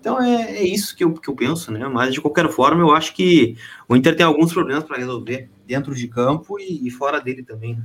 [0.00, 1.86] Então é, é, isso que eu, que eu penso, né?
[1.86, 3.56] Mas de qualquer forma, eu acho que
[3.88, 7.76] o Inter tem alguns problemas para resolver dentro de campo e, e fora dele também.
[7.76, 7.84] Né?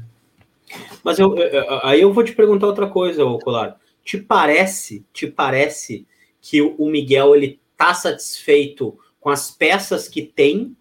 [1.03, 3.79] Mas eu, eu, aí eu vou te perguntar outra coisa, Colar.
[4.03, 6.07] Te parece, te parece
[6.41, 10.75] que o Miguel ele tá satisfeito com as peças que tem?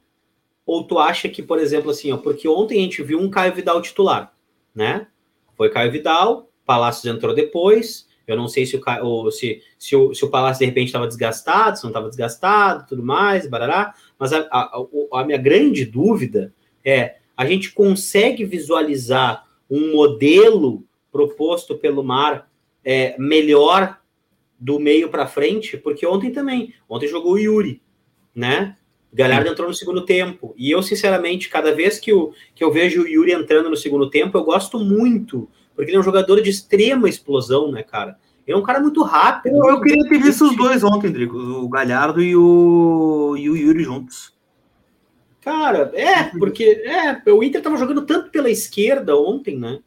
[0.65, 3.55] Ou tu acha que, por exemplo, assim, ó, porque ontem a gente viu um Caio
[3.55, 4.33] Vidal titular,
[4.75, 5.07] né?
[5.57, 10.25] Foi Caio Vidal, Palácios entrou depois, eu não sei se o, se, se, o, se
[10.25, 13.95] o Palácio de repente estava desgastado, se não estava desgastado, tudo mais, barará.
[14.19, 16.53] Mas a, a, a, minha grande dúvida
[16.85, 22.51] é: a gente consegue visualizar um modelo proposto pelo Mar
[22.85, 23.99] é, melhor
[24.59, 25.77] do meio para frente?
[25.77, 27.81] Porque ontem também, ontem jogou o Yuri,
[28.35, 28.77] né?
[29.13, 30.53] O Galhardo entrou no segundo tempo.
[30.59, 34.11] E eu, sinceramente, cada vez que eu, que eu vejo o Yuri entrando no segundo
[34.11, 38.19] tempo, eu gosto muito porque ele é um jogador de extrema explosão, né, cara?
[38.47, 39.57] Ele é um cara muito rápido.
[39.57, 43.57] Eu, eu queria ter visto os dois ontem, Drico, o Galhardo e o, e o
[43.57, 44.35] Yuri juntos.
[45.41, 49.81] Cara, é, porque é, o Inter tava jogando tanto pela esquerda ontem, né?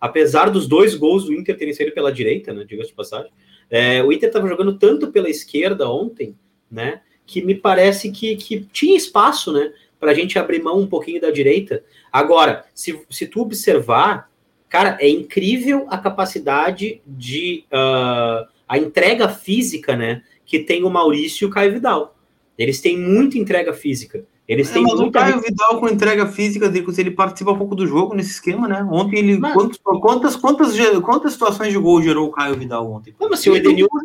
[0.00, 2.64] Apesar dos dois gols do Inter terem saído pela direita, né?
[2.64, 3.30] Diga-se de passagem.
[3.70, 6.36] É, o Inter tava jogando tanto pela esquerda ontem,
[6.70, 7.00] né?
[7.26, 9.72] Que me parece que, que tinha espaço, né?
[9.98, 11.82] Para a gente abrir mão um pouquinho da direita.
[12.12, 14.30] Agora, se, se tu observar,
[14.74, 17.64] Cara, é incrível a capacidade de.
[17.72, 20.24] Uh, a entrega física, né?
[20.44, 22.16] Que tem o Maurício e o Caio Vidal.
[22.58, 24.24] Eles têm muita entrega física.
[24.48, 25.06] Eles é, têm mas muita...
[25.06, 26.66] o Caio Vidal com entrega física,
[26.98, 28.84] ele participa um pouco do jogo nesse esquema, né?
[28.90, 29.38] Ontem ele.
[29.38, 29.54] Mas...
[29.54, 33.14] Quantas, quantas, quantas, quantas situações de gol gerou o Caio Vidal ontem?
[33.20, 33.96] Não, mas se, o Edenilson,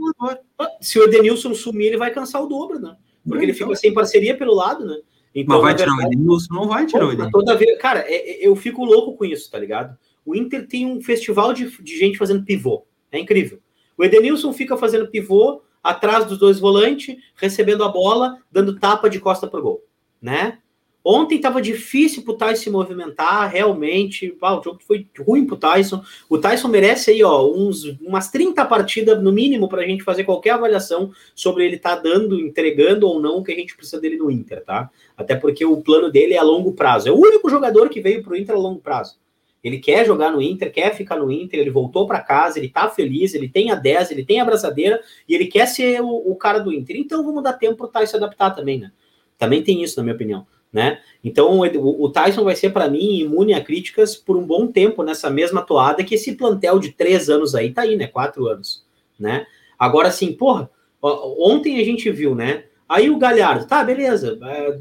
[0.79, 2.95] se o Edenilson sumir, ele vai cansar o dobro, né?
[3.27, 4.97] Porque ele fica sem parceria pelo lado, né?
[5.33, 6.53] Então, mas vai tirar verdade, o Edenilson?
[6.53, 7.31] Não vai tirar o Edenilson.
[7.31, 9.97] Toda vez, cara, é, é, eu fico louco com isso, tá ligado?
[10.25, 12.85] O Inter tem um festival de, de gente fazendo pivô.
[13.11, 13.59] É incrível.
[13.97, 19.19] O Edenilson fica fazendo pivô atrás dos dois volantes, recebendo a bola, dando tapa de
[19.19, 19.83] costa pro gol,
[20.21, 20.59] né?
[21.03, 24.35] Ontem estava difícil pro Tyson se movimentar, realmente.
[24.41, 26.03] O jogo foi ruim pro Tyson.
[26.29, 30.25] O Tyson merece aí, ó, uns, umas 30 partidas no mínimo para a gente fazer
[30.25, 34.17] qualquer avaliação sobre ele tá dando, entregando ou não o que a gente precisa dele
[34.17, 34.89] no Inter, tá?
[35.17, 37.07] Até porque o plano dele é a longo prazo.
[37.07, 39.17] É o único jogador que veio pro Inter a longo prazo.
[39.63, 42.89] Ele quer jogar no Inter, quer ficar no Inter, ele voltou para casa, ele tá
[42.89, 46.35] feliz, ele tem a 10, ele tem a abraçadeira e ele quer ser o, o
[46.35, 46.95] cara do Inter.
[46.95, 48.91] Então vamos dar tempo pro Tyson se adaptar também, né?
[49.37, 50.47] Também tem isso, na minha opinião.
[50.71, 51.01] Né?
[51.23, 55.01] Então o, o Tyson vai ser para mim imune a críticas por um bom tempo
[55.01, 58.05] nessa mesma toada que esse plantel de três anos aí tá aí, né?
[58.05, 58.85] Quatro anos,
[59.19, 59.47] né?
[59.79, 60.69] Agora sim, porra,
[61.01, 62.65] ontem a gente viu, né?
[62.87, 64.77] Aí o Galhardo, tá, beleza, é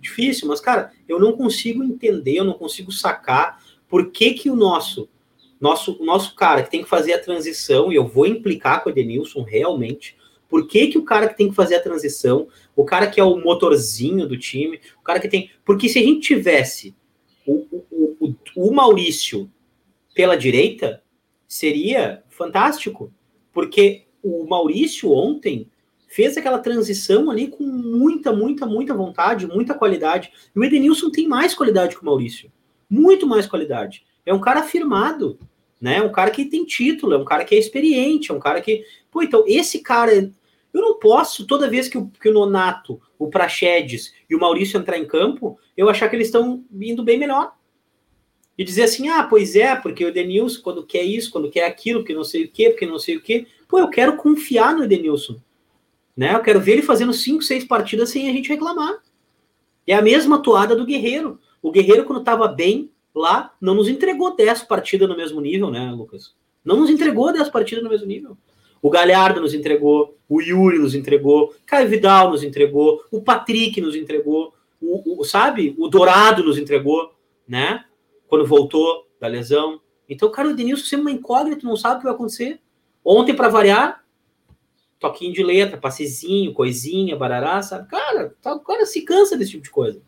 [0.00, 3.58] difícil, mas cara, eu não consigo entender, eu não consigo sacar
[3.92, 5.06] por que, que o nosso,
[5.60, 8.88] nosso, o nosso cara que tem que fazer a transição, e eu vou implicar com
[8.88, 10.16] o Edenilson realmente,
[10.48, 13.22] por que, que o cara que tem que fazer a transição, o cara que é
[13.22, 15.50] o motorzinho do time, o cara que tem.
[15.62, 16.96] Porque se a gente tivesse
[17.46, 19.50] o, o, o, o Maurício
[20.14, 21.02] pela direita,
[21.46, 23.12] seria fantástico.
[23.52, 25.68] Porque o Maurício ontem
[26.08, 30.32] fez aquela transição ali com muita, muita, muita vontade, muita qualidade.
[30.56, 32.50] E o Edenilson tem mais qualidade que o Maurício
[32.92, 34.04] muito mais qualidade.
[34.26, 35.38] É um cara afirmado,
[35.80, 36.02] né?
[36.02, 38.84] Um cara que tem título, é um cara que é experiente, é um cara que.
[39.10, 40.30] Pô, então, esse cara.
[40.74, 44.78] Eu não posso, toda vez que o, que o Nonato, o Praxedes e o Maurício
[44.78, 47.54] entrar em campo, eu achar que eles estão indo bem melhor.
[48.56, 52.00] E dizer assim, ah, pois é, porque o Edenilson, quando quer isso, quando quer aquilo,
[52.00, 53.46] porque não sei o quê, porque não sei o quê.
[53.68, 55.36] Pô, eu quero confiar no Edenilson.
[56.16, 56.34] Né?
[56.34, 59.02] Eu quero ver ele fazendo cinco, seis partidas sem a gente reclamar.
[59.86, 61.38] É a mesma toada do Guerreiro.
[61.62, 65.92] O Guerreiro, quando estava bem lá, não nos entregou 10 partidas no mesmo nível, né,
[65.92, 66.34] Lucas?
[66.64, 68.36] Não nos entregou 10 partidas no mesmo nível.
[68.82, 73.94] O Galhardo nos entregou, o Yuri nos entregou, Caio Vidal nos entregou, o Patrick nos
[73.94, 75.76] entregou, o, o, sabe?
[75.78, 77.14] O Dourado nos entregou,
[77.46, 77.84] né?
[78.26, 79.80] Quando voltou da lesão.
[80.08, 82.60] Então, cara, o Denilson sempre uma incógnita, não sabe o que vai acontecer.
[83.04, 84.04] Ontem, para variar,
[84.98, 87.88] toquinho de letra, passezinho, coisinha, barará, sabe?
[87.88, 90.02] Cara, tá, o cara se cansa desse tipo de coisa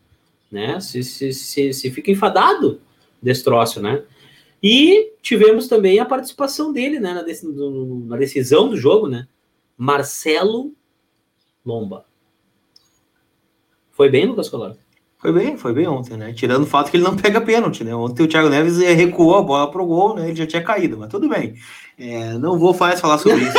[0.51, 0.79] né?
[0.79, 2.81] Se, se, se, se fica enfadado
[3.21, 4.03] desse troço, né?
[4.61, 9.27] E tivemos também a participação dele, né, na, na decisão do jogo, né?
[9.77, 10.73] Marcelo
[11.65, 12.05] Lomba.
[13.91, 14.75] Foi bem, Lucas Colar?
[15.17, 16.33] Foi bem, foi bem ontem, né?
[16.33, 17.95] Tirando o fato que ele não pega pênalti, né?
[17.95, 20.27] Ontem o Thiago Neves recuou a bola pro gol, né?
[20.27, 21.55] Ele já tinha caído, mas tudo bem.
[21.97, 23.57] É, não vou mais falar sobre isso.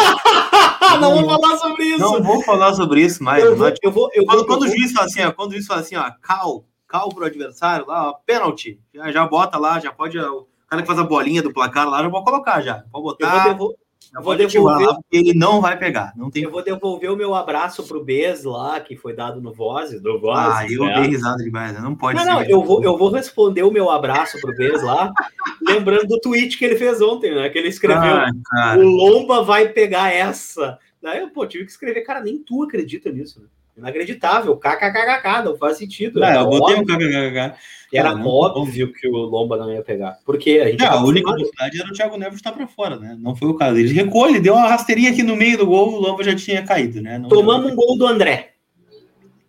[1.01, 1.99] não, não, vou falar sobre isso.
[1.99, 3.43] Não vou falar sobre isso mais.
[3.43, 5.53] Eu vou, eu vou, eu quando, vou, quando o juiz fala assim, ó, quando o
[5.55, 9.79] juiz fala assim, ó, cal, cal pro adversário lá, ó, pênalti, já, já bota lá,
[9.81, 12.85] já pode, o cara que faz a bolinha do placar lá, já vou colocar já,
[12.93, 13.49] pode botar.
[13.49, 13.77] Eu vou,
[14.15, 16.13] eu vou devolver, lá, ele não vai pegar.
[16.17, 16.45] Não tem...
[16.45, 20.19] Eu vou devolver o meu abraço pro Bez lá, que foi dado no Vozes, do
[20.19, 20.55] Vozes.
[20.55, 21.01] Ah, eu né?
[21.01, 21.81] dei risada demais, né?
[21.81, 22.31] não pode não, ser.
[22.31, 25.13] Não, eu vou, eu vou responder o meu abraço pro Bez lá,
[25.61, 27.49] lembrando do tweet que ele fez ontem, né?
[27.51, 28.15] Que ele escreveu:
[28.55, 30.79] ah, o Lomba vai pegar essa.
[31.03, 33.49] Daí eu, pô, tive que escrever, cara, nem tu acredita nisso, né?
[33.77, 36.21] Inacreditável, kkkk, não faz sentido.
[36.21, 37.55] Não, eu botei um kkkk.
[37.93, 38.93] Era não, óbvio não.
[38.93, 40.19] que o Lomba não ia pegar.
[40.25, 40.81] Porque a gente.
[40.81, 43.17] Não, a única possibilidade era o Thiago Neves estar para fora, né?
[43.19, 43.79] Não foi o caso.
[43.79, 46.65] Ele recuou, ele deu uma rasteirinha aqui no meio do gol, o Lomba já tinha
[46.65, 47.19] caído, né?
[47.19, 48.55] Não Tomamos um gol do André.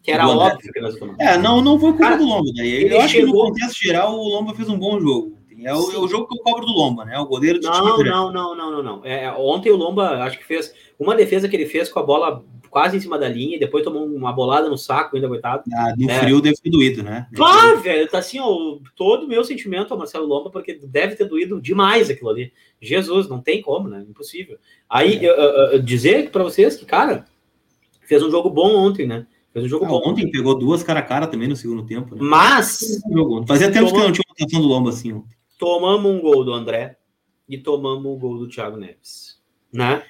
[0.03, 1.19] Que era óbvio que nós tomamos.
[1.19, 2.51] É, não, não foi culpa do Lomba.
[2.55, 2.65] Né?
[2.65, 3.31] Eu acho chegou...
[3.31, 5.37] que no contexto geral o Lomba fez um bom jogo.
[5.63, 7.17] É o, é o, jogo que eu cobro do Lomba, né?
[7.17, 9.05] O goleiro de Não, não, não, não, não, não.
[9.05, 12.45] É, ontem o Lomba acho que fez uma defesa que ele fez com a bola
[12.77, 15.63] quase em cima da linha e depois tomou uma bolada no saco, ainda coitado.
[15.73, 16.19] Ah, no é.
[16.19, 17.27] frio deve ter doído, né?
[17.41, 21.25] Ah, velho, tá assim, ó, todo o meu sentimento ao Marcelo Lomba, porque deve ter
[21.25, 22.53] doído demais aquilo ali.
[22.79, 24.05] Jesus, não tem como, né?
[24.07, 24.59] Impossível.
[24.87, 25.27] Aí, é.
[25.27, 27.25] eu, eu, eu dizer para vocês que, cara,
[28.01, 29.25] fez um jogo bom ontem, né?
[29.51, 30.01] Fez um jogo ah, bom.
[30.05, 32.13] Ontem pegou duas cara a cara também no segundo tempo.
[32.13, 32.21] Né?
[32.21, 33.01] Mas.
[33.47, 35.35] Fazia tempo que não tinha uma atuação do Lomba assim ontem.
[35.57, 36.95] Tomamos um gol do André
[37.49, 39.41] e tomamos um gol do Thiago Neves,
[39.73, 40.03] né?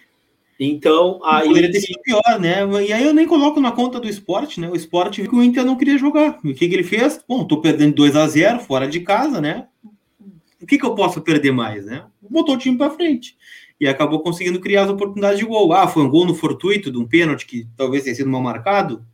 [0.60, 1.48] Então, aí.
[1.48, 2.60] Poderia ter sido pior, né?
[2.86, 4.70] E aí eu nem coloco na conta do esporte, né?
[4.70, 6.40] O esporte viu que o Inter não queria jogar.
[6.44, 7.24] O que, que ele fez?
[7.28, 9.68] Bom, tô perdendo 2 a 0 fora de casa, né?
[10.62, 12.06] O que, que eu posso perder mais, né?
[12.28, 13.38] Botou o time para frente.
[13.80, 15.72] E acabou conseguindo criar as oportunidades de gol.
[15.72, 19.06] Ah, foi um gol no fortuito, de um pênalti que talvez tenha sido mal marcado?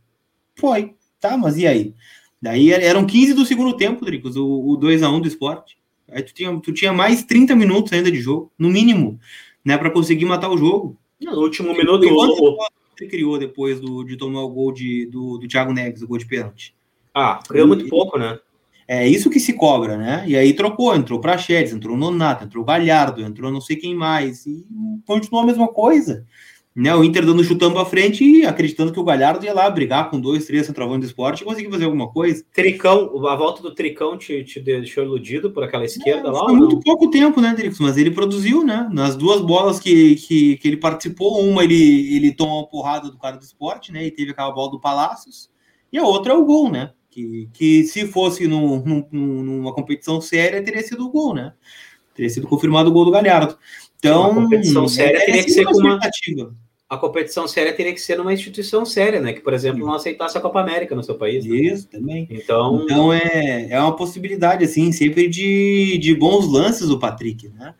[0.56, 0.94] Foi.
[1.20, 1.94] Tá, mas e aí?
[2.40, 5.76] Daí eram 15 do segundo tempo, Dricos, o, o 2x1 do esporte.
[6.10, 9.18] Aí tu tinha, tu tinha mais 30 minutos ainda de jogo, no mínimo,
[9.64, 10.98] né, para conseguir matar o jogo.
[11.24, 12.56] No último minuto, o
[12.96, 16.18] você criou depois do, de tomar o gol de, do, do Thiago Neves, o gol
[16.18, 16.74] de pênalti?
[17.12, 18.38] Ah, criou muito pouco, né?
[18.86, 20.24] É isso que se cobra, né?
[20.26, 24.64] E aí trocou, entrou Praxedes, entrou Nonato, entrou Galhardo, entrou não sei quem mais, e
[25.06, 26.26] continuou a mesma coisa.
[26.76, 30.10] Né, o Inter dando chutando à frente e acreditando que o Galhardo ia lá brigar
[30.10, 32.44] com dois, três centroavantes do esporte e conseguir fazer alguma coisa.
[32.52, 36.40] Tricão, a volta do Tricão te, te deixou iludido por aquela esquerda lá?
[36.40, 37.78] Foi muito pouco tempo, né, Drix?
[37.78, 38.88] Mas ele produziu, né?
[38.92, 43.18] Nas duas bolas que, que, que, ele participou, uma ele, ele tomou uma porrada do
[43.18, 44.04] cara do esporte, né?
[44.04, 45.48] E teve aquela bola do Palácios,
[45.92, 46.90] e a outra é o gol, né?
[47.08, 48.82] Que, que se fosse no,
[49.12, 51.52] numa competição séria, teria sido o gol, né?
[52.16, 53.56] Teria sido confirmado o gol do Galhardo.
[54.04, 55.98] Então, uma competição séria é, teria que ser com uma
[56.86, 59.32] a competição séria teria que ser numa instituição séria, né?
[59.32, 61.44] Que, por exemplo, não aceitasse a Copa América no seu país.
[61.44, 61.56] Né?
[61.56, 62.28] Isso, também.
[62.30, 67.74] Então, então é, é uma possibilidade, assim, sempre de, de bons lances o Patrick, né?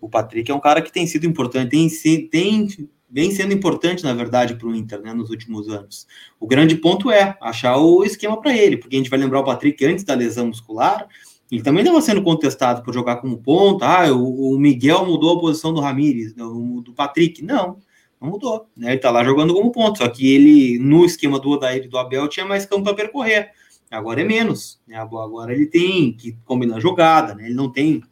[0.00, 1.88] O Patrick é um cara que tem sido importante, tem,
[2.28, 2.68] tem
[3.10, 6.06] vem sendo importante, na verdade, para o Inter, né, nos últimos anos.
[6.40, 9.44] O grande ponto é achar o esquema para ele, porque a gente vai lembrar o
[9.44, 11.06] Patrick antes da lesão muscular,
[11.54, 13.86] ele também estava sendo contestado por jogar como ponta.
[13.86, 17.44] Ah, o, o Miguel mudou a posição do Ramires, do, do Patrick.
[17.44, 17.78] Não,
[18.20, 18.90] não mudou, né?
[18.90, 21.96] Ele tá lá jogando como ponto, só que ele, no esquema do Odair e do
[21.96, 23.52] Abel, tinha mais campo para percorrer.
[23.88, 24.96] Agora é menos, né?
[24.96, 27.46] Agora ele tem que combinar jogada, né?
[27.46, 28.02] Ele não tem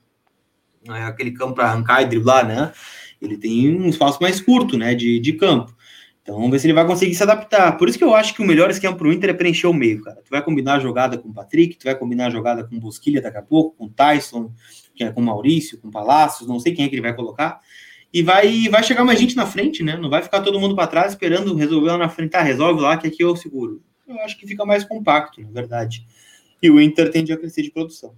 [0.87, 2.73] né, aquele campo para arrancar e driblar, né?
[3.21, 4.95] Ele tem um espaço mais curto, né?
[4.95, 5.75] De, de campo.
[6.23, 7.77] Então vamos ver se ele vai conseguir se adaptar.
[7.77, 9.75] Por isso que eu acho que o melhor esquema para o Inter é preencher o
[9.75, 10.23] meio, cara.
[10.25, 12.81] Tu vai combinar a jogada com o Patrick, tu vai combinar a jogada com o
[12.81, 14.53] Bosquilha daqui a pouco, com o Tyson,
[15.01, 17.61] é com o Maurício, com o Palácios, não sei quem é que ele vai colocar
[18.13, 19.97] e vai, vai chegar mais gente na frente, né?
[19.97, 22.37] Não vai ficar todo mundo para trás esperando resolver lá na frente.
[22.37, 23.83] Ah, resolve lá que aqui eu seguro.
[24.07, 26.07] Eu acho que fica mais compacto, na verdade.
[26.63, 28.15] E o Inter tende a crescer de produção.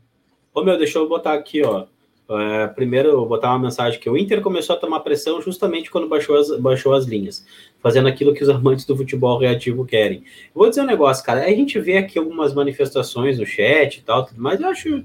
[0.53, 1.87] Ô meu, deixa eu botar aqui, ó.
[2.29, 5.91] É, primeiro, eu vou botar uma mensagem que o Inter começou a tomar pressão justamente
[5.91, 7.45] quando baixou as, baixou as linhas,
[7.83, 10.25] fazendo aquilo que os amantes do futebol reativo querem.
[10.55, 11.45] vou dizer um negócio, cara.
[11.45, 15.05] A gente vê aqui algumas manifestações no chat e tal, mas eu acho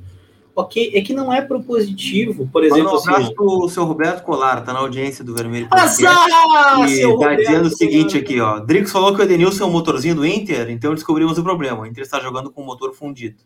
[0.55, 2.93] ok, é que não é propositivo, por exemplo.
[2.93, 5.67] Um abraço assim, o seu Roberto Colar, tá na audiência do Vermelho.
[5.71, 6.15] Azar,
[6.89, 8.59] e tá Roberto dizendo o seguinte aqui, ó.
[8.59, 11.81] Drix falou que o Edenilson é o motorzinho do Inter, então descobrimos o problema.
[11.81, 13.37] O Inter está jogando com o motor fundido.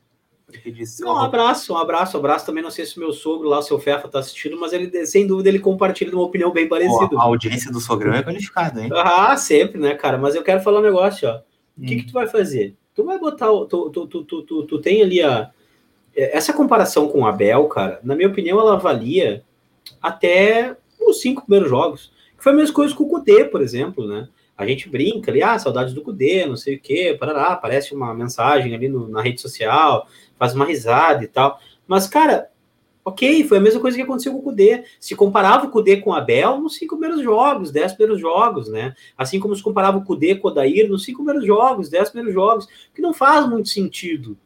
[0.65, 2.45] Disse, um abraço, um abraço, um abraço.
[2.45, 5.05] Também não sei se o meu sogro lá, o seu Fefa, tá assistindo, mas ele,
[5.05, 7.17] sem dúvida, ele compartilha uma opinião bem parecida.
[7.17, 8.89] a audiência do sogrão é qualificada, hein?
[8.93, 10.17] Ah, sempre, né, cara?
[10.17, 11.35] Mas eu quero falar um negócio, ó.
[11.35, 11.85] O hum.
[11.85, 12.75] que, que tu vai fazer?
[12.93, 13.47] Tu vai botar.
[13.47, 15.51] Tu, tu, tu, tu, tu, tu tem ali a
[16.15, 19.43] é, essa comparação com o Abel, cara, na minha opinião, ela valia
[20.01, 22.11] até os cinco primeiros jogos.
[22.37, 24.27] Que foi a mesma coisa com o Cudê, por exemplo, né?
[24.57, 28.13] A gente brinca ali, ah, saudades do Cudê, não sei o quê, parará, aparece uma
[28.13, 31.59] mensagem ali no, na rede social, faz uma risada e tal.
[31.87, 32.49] Mas, cara,
[33.03, 34.83] ok, foi a mesma coisa que aconteceu com o Cudê.
[34.99, 38.93] Se comparava o Cudê com o Abel nos cinco primeiros jogos, dez primeiros jogos, né?
[39.17, 42.33] Assim como se comparava o Cudê com o Odair nos cinco primeiros jogos, dez primeiros
[42.33, 44.37] jogos, que não faz muito sentido.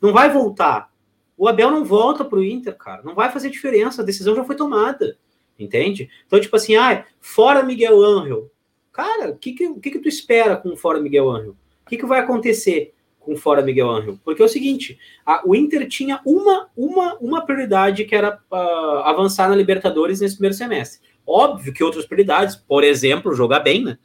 [0.00, 0.90] Não vai voltar.
[1.36, 3.02] O Abel não volta para o Inter, cara.
[3.02, 4.02] Não vai fazer diferença.
[4.02, 5.16] A decisão já foi tomada.
[5.58, 6.08] Entende?
[6.26, 8.50] Então, tipo assim, ah, fora Miguel Angel.
[8.96, 11.50] Cara, o que, que, que, que tu espera com fora Miguel Angel?
[11.84, 14.18] O que, que vai acontecer com fora Miguel Angel?
[14.24, 18.56] Porque é o seguinte, a, o Inter tinha uma, uma, uma prioridade que era uh,
[19.04, 21.06] avançar na Libertadores nesse primeiro semestre.
[21.26, 23.98] Óbvio que outras prioridades, por exemplo, jogar bem, né?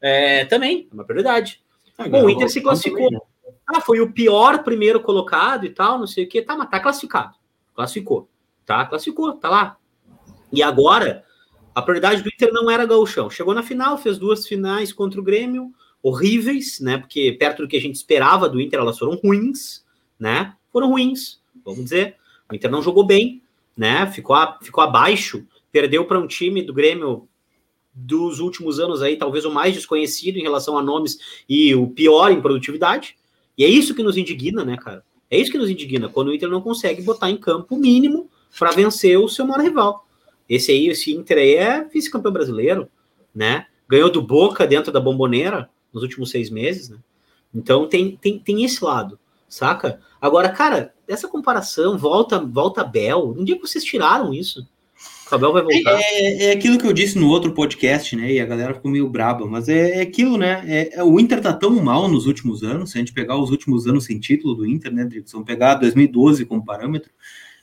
[0.00, 1.62] É, também é uma prioridade.
[1.96, 3.10] Ah, Bom, o Inter se classificou.
[3.10, 3.54] Também, né?
[3.68, 6.42] Ah, foi o pior primeiro colocado e tal, não sei o que.
[6.42, 7.36] Tá, mas tá classificado.
[7.76, 8.28] Classificou.
[8.66, 9.76] Tá, classificou, tá lá.
[10.52, 11.24] E agora,
[11.74, 13.30] a prioridade do Inter não era gauchão.
[13.30, 16.98] Chegou na final, fez duas finais contra o Grêmio, horríveis, né?
[16.98, 19.84] Porque perto do que a gente esperava do Inter, elas foram ruins,
[20.18, 20.54] né?
[20.72, 22.16] Foram ruins, vamos dizer.
[22.50, 23.42] O Inter não jogou bem,
[23.76, 24.06] né?
[24.06, 27.28] Ficou, a, ficou abaixo, perdeu para um time do Grêmio
[27.94, 32.30] dos últimos anos aí, talvez o mais desconhecido em relação a nomes e o pior
[32.30, 33.16] em produtividade.
[33.56, 35.04] E é isso que nos indigna, né, cara?
[35.30, 38.30] É isso que nos indigna, quando o Inter não consegue botar em campo o mínimo
[38.58, 40.06] para vencer o seu maior rival.
[40.52, 42.86] Esse aí, esse Inter aí é vice-campeão brasileiro,
[43.34, 43.64] né?
[43.88, 46.98] Ganhou do Boca dentro da bomboneira nos últimos seis meses, né?
[47.54, 49.98] Então tem, tem, tem esse lado, saca?
[50.20, 54.68] Agora, cara, essa comparação, volta, volta Bel, um dia que vocês tiraram isso?
[55.30, 55.98] O Abel vai voltar.
[55.98, 58.30] É, é, aquilo que eu disse no outro podcast, né?
[58.30, 60.62] E a galera ficou meio braba, mas é, é aquilo, né?
[60.66, 63.50] É, é, o Inter tá tão mal nos últimos anos, se a gente pegar os
[63.50, 65.30] últimos anos sem título do Inter, né, Drico?
[65.30, 67.10] Se pegar 2012 como parâmetro,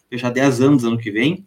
[0.10, 1.46] fechar 10 anos ano que vem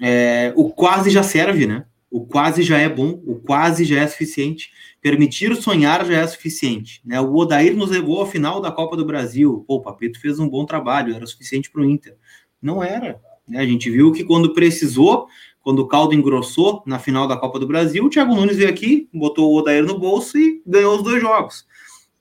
[0.00, 1.84] é, o quase já serve, né?
[2.10, 4.70] O quase já é bom, o quase já é suficiente.
[5.00, 7.00] Permitir sonhar já é suficiente.
[7.04, 7.18] Né?
[7.20, 9.64] O Odair nos levou à final da Copa do Brasil.
[9.66, 12.14] Pô, o Papito fez um bom trabalho, era suficiente para o Inter.
[12.60, 13.18] Não era.
[13.48, 13.60] Né?
[13.60, 15.26] A gente viu que quando precisou,
[15.62, 19.08] quando o caldo engrossou na final da Copa do Brasil, o Thiago Nunes veio aqui,
[19.12, 21.66] botou o Odair no bolso e ganhou os dois jogos.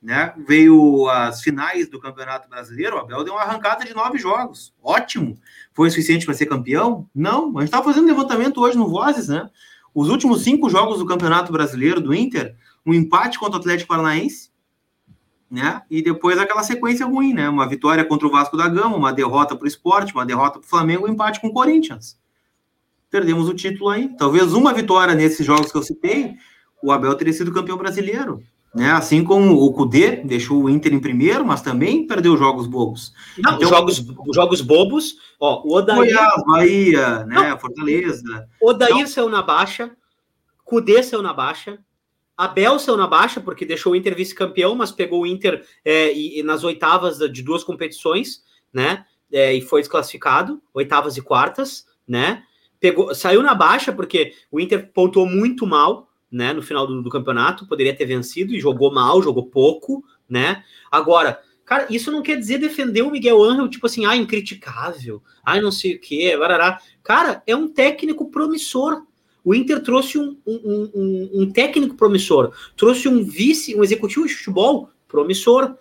[0.01, 0.33] Né?
[0.47, 4.73] Veio as finais do Campeonato Brasileiro, o Abel deu uma arrancada de nove jogos.
[4.81, 5.37] Ótimo.
[5.73, 7.07] Foi suficiente para ser campeão?
[7.13, 7.49] Não.
[7.57, 9.47] A gente estava fazendo levantamento hoje no Vozes, né?
[9.93, 14.49] Os últimos cinco jogos do Campeonato Brasileiro do Inter, um empate contra o Atlético Paranaense,
[15.51, 15.83] né?
[15.89, 17.47] E depois aquela sequência ruim, né?
[17.47, 20.65] Uma vitória contra o Vasco da Gama, uma derrota para o esporte, uma derrota para
[20.65, 22.17] o Flamengo, um empate com o Corinthians.
[23.09, 24.09] Perdemos o título aí.
[24.17, 26.35] Talvez uma vitória nesses jogos que eu citei,
[26.81, 28.41] o Abel teria sido campeão brasileiro.
[28.73, 28.89] Né?
[28.89, 33.13] Assim como o Cudê deixou o Inter em primeiro, mas também perdeu jogos bobos.
[33.38, 35.97] Não, então, jogos, jogos bobos, ó, o Odair...
[35.97, 38.47] Goiás, Bahia, né, não, Fortaleza.
[38.62, 39.91] Odair então, saiu na baixa,
[40.63, 41.79] Cudê saiu na baixa,
[42.38, 46.39] Abel saiu na baixa, porque deixou o Inter vice-campeão, mas pegou o Inter é, e,
[46.39, 48.41] e nas oitavas de duas competições,
[48.73, 52.43] né, é, e foi desclassificado, oitavas e quartas, né,
[52.79, 57.10] pegou, saiu na baixa porque o Inter pontuou muito mal, né, no final do, do,
[57.10, 60.63] campeonato, poderia ter vencido e jogou mal, jogou pouco, né?
[60.89, 65.60] Agora, cara, isso não quer dizer defender o Miguel Angel, tipo assim, ah, incriticável, ah,
[65.60, 66.80] não sei o que, barará.
[67.04, 69.04] Cara, é um técnico promissor.
[69.44, 74.36] O Inter trouxe um, um, um, um técnico promissor, trouxe um vice, um executivo de
[74.36, 75.76] futebol promissor.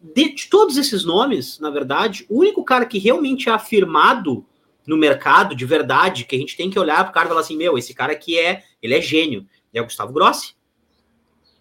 [0.00, 4.44] De, de todos esses nomes, na verdade, o único cara que realmente é afirmado
[4.86, 7.40] no mercado de verdade, que a gente tem que olhar para o cara e falar
[7.40, 10.54] assim, meu, esse cara aqui é, ele é gênio é o Gustavo Grossi.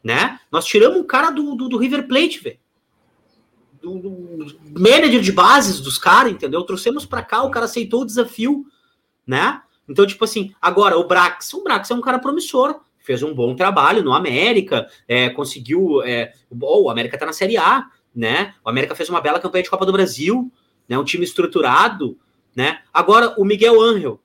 [0.04, 0.40] Né?
[0.52, 2.60] Nós tiramos um cara do, do, do River Plate, velho.
[3.82, 6.64] Do, do, manager de bases dos caras, entendeu?
[6.64, 8.66] Trouxemos para cá, o cara aceitou o desafio,
[9.26, 9.62] né?
[9.88, 13.56] Então, tipo assim, agora o Brax, o Brax é um cara promissor, fez um bom
[13.56, 16.02] trabalho no América, é, conseguiu.
[16.04, 18.56] É, oh, o América tá na Série A, né?
[18.64, 20.52] O América fez uma bela campanha de Copa do Brasil,
[20.90, 20.98] né?
[20.98, 22.18] Um time estruturado,
[22.56, 22.80] né?
[22.92, 24.20] Agora, o Miguel Angel,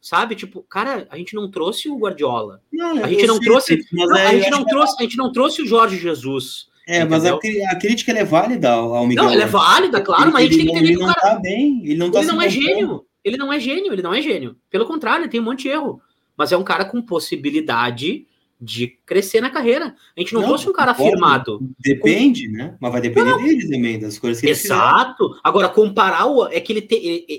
[0.00, 0.34] sabe?
[0.34, 2.62] Tipo, cara, a gente não trouxe o Guardiola.
[2.72, 5.66] Não, a gente não trouxe, não, a gente não trouxe, a gente não trouxe o
[5.66, 6.68] Jorge Jesus.
[6.86, 9.24] É, mas a, a, crítica é válida ao Miguel.
[9.24, 11.38] Não, ela é válida, claro, mas a gente tem que entender que o cara tá
[11.38, 13.04] bem, ele não tá Ele não é gênio.
[13.22, 14.56] Ele não é gênio, ele não é gênio.
[14.70, 16.00] Pelo contrário, ele tem um monte de erro,
[16.36, 18.26] mas é um cara com possibilidade
[18.60, 19.94] de crescer na carreira.
[20.16, 21.08] A gente não, não trouxe um cara pode.
[21.08, 21.60] afirmado.
[21.78, 22.56] Depende, com...
[22.56, 22.76] né?
[22.80, 25.38] Mas vai depender não, dele também, das coisas que ele Exato.
[25.44, 26.46] Agora, comparar o.
[26.48, 26.94] É que ele, te...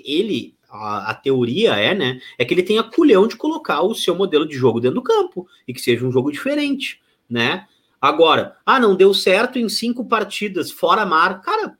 [0.06, 4.16] ele a, a, teoria é, né, é que ele tenha culhão de colocar o seu
[4.16, 7.68] modelo de jogo dentro do campo e que seja um jogo diferente, né?
[8.00, 11.42] Agora, ah, não deu certo em cinco partidas, fora mar.
[11.42, 11.78] Cara,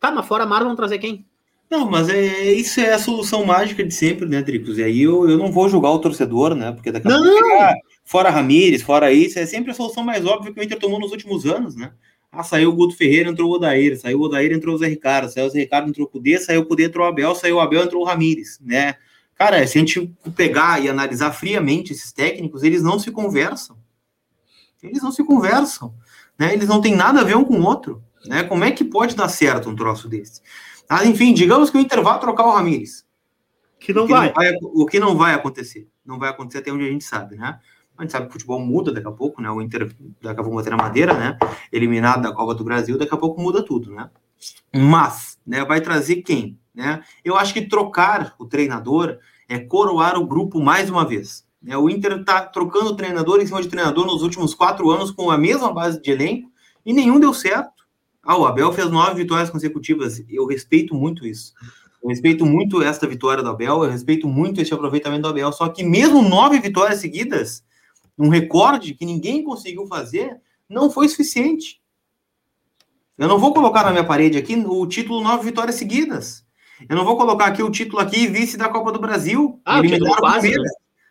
[0.00, 1.26] tá, mas fora mar vão trazer quem?
[1.70, 4.78] Não, mas é, isso é a solução mágica de sempre, né, Dricos?
[4.78, 6.70] E aí eu, eu não vou julgar o torcedor, né?
[6.72, 10.52] Porque daqui a pouco, ah, fora Ramires, fora isso, é sempre a solução mais óbvia
[10.52, 11.92] que o Inter tomou nos últimos anos, né?
[12.34, 15.30] Ah, saiu o Guto Ferreira, entrou o Odair, saiu o Odair, entrou o Zé Ricardo,
[15.30, 17.60] saiu o Zé Ricardo, entrou o Cudê, saiu o Cudê, entrou o Abel, saiu o
[17.60, 18.94] Abel, entrou o Ramires, né?
[19.34, 23.76] Cara, se a gente pegar e analisar friamente esses técnicos, eles não se conversam.
[24.82, 25.94] Eles não se conversam,
[26.38, 26.54] né?
[26.54, 28.42] Eles não têm nada a ver um com o outro, né?
[28.44, 30.40] Como é que pode dar certo um troço desse?
[30.88, 33.04] Ah, enfim, digamos que o Inter vá trocar o Ramires.
[33.78, 34.28] Que não, vai.
[34.28, 34.52] não vai.
[34.62, 35.86] O que não vai acontecer.
[36.04, 37.58] Não vai acontecer até onde a gente sabe, né?
[38.02, 39.48] A gente sabe que o futebol muda daqui a pouco, né?
[39.48, 41.38] O Inter daqui a pouco vai ter na madeira, né?
[41.70, 44.10] Eliminado da Copa do Brasil, daqui a pouco muda tudo, né?
[44.74, 46.58] Mas, né, vai trazer quem?
[46.74, 47.00] Né?
[47.24, 51.46] Eu acho que trocar o treinador é coroar o grupo mais uma vez.
[51.62, 51.76] Né?
[51.76, 55.38] O Inter está trocando treinador em cima de treinador nos últimos quatro anos com a
[55.38, 56.50] mesma base de elenco
[56.84, 57.82] e nenhum deu certo.
[58.24, 60.24] Ah, o Abel fez nove vitórias consecutivas.
[60.28, 61.52] Eu respeito muito isso.
[62.02, 65.52] Eu respeito muito esta vitória do Abel, eu respeito muito esse aproveitamento do Abel.
[65.52, 67.62] Só que mesmo nove vitórias seguidas,
[68.18, 71.80] um recorde que ninguém conseguiu fazer, não foi suficiente.
[73.16, 76.44] Eu não vou colocar na minha parede aqui o título nove vitórias seguidas.
[76.88, 79.60] Eu não vou colocar aqui o título aqui vice da Copa do Brasil.
[79.64, 80.68] Ah, o quase, né?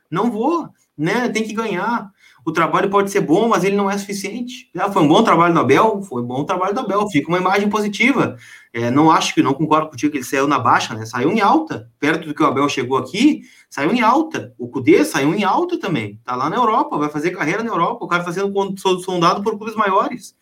[0.09, 1.29] Não vou, né?
[1.29, 2.11] Tem que ganhar
[2.45, 4.69] o trabalho pode ser bom, mas ele não é suficiente.
[4.73, 7.37] Já foi um bom trabalho do Abel, foi um bom trabalho do Abel, fica uma
[7.37, 8.37] imagem positiva.
[8.73, 11.05] É, não acho que, não concordo contigo que ele saiu na baixa, né?
[11.05, 14.53] Saiu em alta, perto do que o Abel chegou aqui, saiu em alta.
[14.57, 18.05] O Cudê saiu em alta também, tá lá na Europa, vai fazer carreira na Europa,
[18.05, 18.53] o cara está sendo
[19.01, 20.35] sondado por clubes maiores,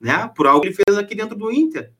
[0.00, 0.30] né?
[0.34, 1.92] Por algo que ele fez aqui dentro do Inter.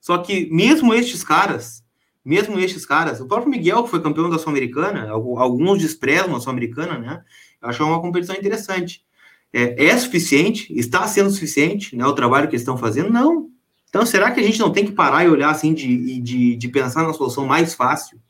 [0.00, 1.84] Só que mesmo estes caras,
[2.24, 6.98] mesmo estes caras, o próprio Miguel, que foi campeão da Sul-Americana, alguns desprezam a Sul-Americana,
[6.98, 7.22] né?
[7.62, 9.02] Eu acho uma competição interessante.
[9.52, 10.72] É, é, suficiente?
[10.78, 13.10] Está sendo suficiente né, o trabalho que eles estão fazendo?
[13.10, 13.48] Não.
[13.88, 16.68] Então, será que a gente não tem que parar e olhar assim de, de, de
[16.68, 18.20] pensar na solução mais fácil,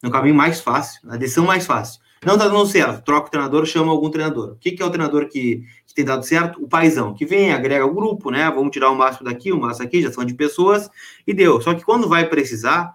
[0.00, 2.00] no caminho mais fácil, na decisão mais fácil?
[2.24, 4.50] Não está dando certo, troca o treinador, chama algum treinador.
[4.50, 6.62] O que, que é o treinador que, que, tem dado certo?
[6.62, 8.48] O paizão, que vem, agrega o grupo, né?
[8.50, 10.90] Vamos tirar o máximo daqui, o máximo aqui, já são de pessoas,
[11.26, 11.60] e deu.
[11.62, 12.94] Só que quando vai precisar,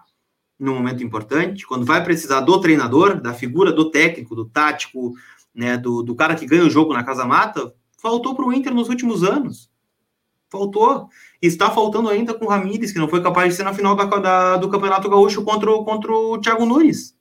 [0.58, 5.12] num momento importante, quando vai precisar do treinador, da figura do técnico, do tático,
[5.54, 8.74] né, do, do cara que ganha o jogo na casa mata, faltou para o Inter
[8.74, 9.70] nos últimos anos.
[10.48, 11.08] Faltou.
[11.42, 14.04] Está faltando ainda com o Ramires, que não foi capaz de ser na final da,
[14.04, 17.16] da, do Campeonato Gaúcho contra, contra o Thiago Nunes.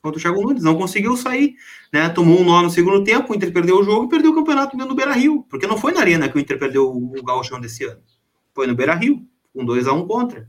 [0.00, 1.56] Contra o Thiago Nunes, não conseguiu sair.
[1.92, 2.08] Né?
[2.08, 4.76] Tomou um nó no segundo tempo, o Inter perdeu o jogo e perdeu o campeonato
[4.76, 5.44] dentro do Beira Rio.
[5.50, 8.00] Porque não foi na Arena que o Inter perdeu o, o Gaúcho desse ano.
[8.54, 10.48] Foi no Beira Rio, com 2 a 1 um contra.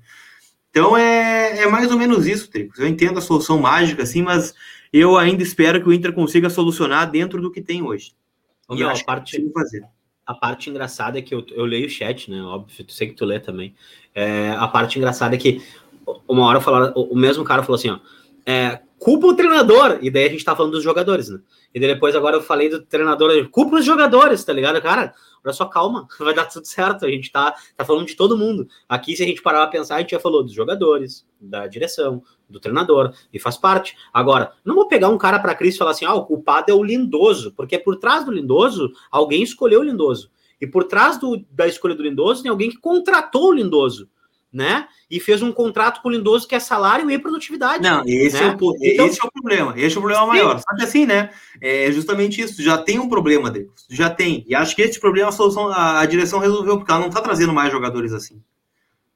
[0.70, 2.80] Então é, é mais ou menos isso, Tricos.
[2.80, 4.54] Eu entendo a solução mágica, assim, mas
[4.94, 8.14] eu ainda espero que o Inter consiga solucionar dentro do que tem hoje.
[8.68, 9.84] Ô, e meu, acho a parte, que fazer.
[10.26, 12.42] A parte engraçada é que eu, eu leio o chat, né?
[12.42, 13.74] Óbvio, tu sei que tu lê também.
[14.14, 15.62] É, a parte engraçada é que
[16.28, 18.00] uma hora falaram, o mesmo cara falou assim, ó.
[18.46, 20.00] É, culpa o treinador.
[20.02, 21.40] E daí a gente tá falando dos jogadores, né?
[21.74, 24.82] E depois agora eu falei do treinador, culpa os jogadores, tá ligado?
[24.82, 27.06] Cara, olha só, calma, vai dar tudo certo.
[27.06, 28.68] A gente tá, tá falando de todo mundo.
[28.88, 32.22] Aqui, se a gente parar pra pensar, a gente já falou dos jogadores, da direção,
[32.50, 33.96] do treinador, e faz parte.
[34.14, 36.74] Agora, não vou pegar um cara pra Cris e falar assim, ah, o culpado é
[36.74, 40.30] o Lindoso, porque por trás do Lindoso, alguém escolheu o Lindoso.
[40.60, 44.10] E por trás do, da escolha do Lindoso, tem alguém que contratou o Lindoso
[44.52, 44.88] né?
[45.10, 47.84] E fez um contrato com o Lindoso que é salário e produtividade.
[47.84, 48.48] Não, esse, né?
[48.48, 49.74] é, o, então, esse é o problema.
[49.78, 50.28] Esse é o problema sim.
[50.28, 50.60] maior.
[50.60, 51.30] Só que assim, né?
[51.62, 52.62] É justamente isso.
[52.62, 53.86] Já tem um problema, Deus.
[53.90, 54.44] Já tem.
[54.48, 57.22] E acho que esse problema a solução, a, a direção resolveu, porque ela não tá
[57.22, 58.42] trazendo mais jogadores assim.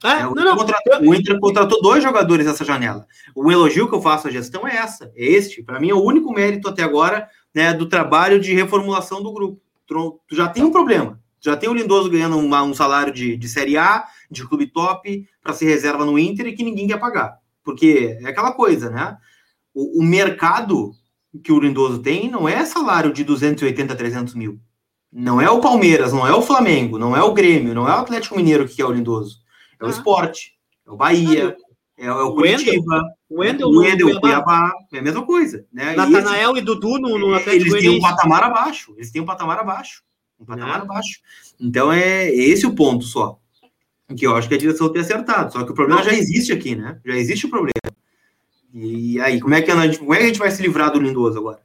[0.03, 0.57] É, é, o, não, não.
[0.57, 3.07] Contratou, o Inter contratou dois jogadores nessa janela.
[3.34, 5.63] O elogio que eu faço à gestão é essa, é este.
[5.63, 9.61] Para mim é o único mérito até agora né, do trabalho de reformulação do grupo.
[9.88, 11.22] Tu já tem um problema.
[11.43, 15.27] Já tem o Lindoso ganhando uma, um salário de, de Série A, de clube top,
[15.43, 17.37] para ser reserva no Inter e que ninguém quer pagar.
[17.61, 19.17] Porque é aquela coisa, né?
[19.73, 20.93] O, o mercado
[21.43, 24.57] que o Lindoso tem não é salário de 280, 300 mil.
[25.11, 27.99] Não é o Palmeiras, não é o Flamengo, não é o Grêmio, não é o
[27.99, 29.39] Atlético Mineiro que é o Lindoso.
[29.81, 29.91] É o ah.
[29.91, 30.53] esporte,
[30.87, 31.57] é o Bahia,
[31.97, 35.65] é, é, o Curitiba, o Wendel, o, Wendel, o Cuiabá, é a mesma coisa.
[35.73, 35.93] Né?
[35.93, 39.25] Natanael e, e Dudu no, no Atlético Eles têm um patamar abaixo, eles têm um
[39.25, 40.03] patamar abaixo
[40.39, 41.21] um patamar baixo.
[41.59, 43.39] Então é esse o ponto só.
[44.15, 45.53] Que eu acho que a direção tem acertado.
[45.53, 46.99] Só que o problema já existe aqui, né?
[47.03, 47.71] Já existe o problema.
[48.73, 50.91] E aí, como é que a gente, como é que a gente vai se livrar
[50.91, 51.61] do Lindoso agora?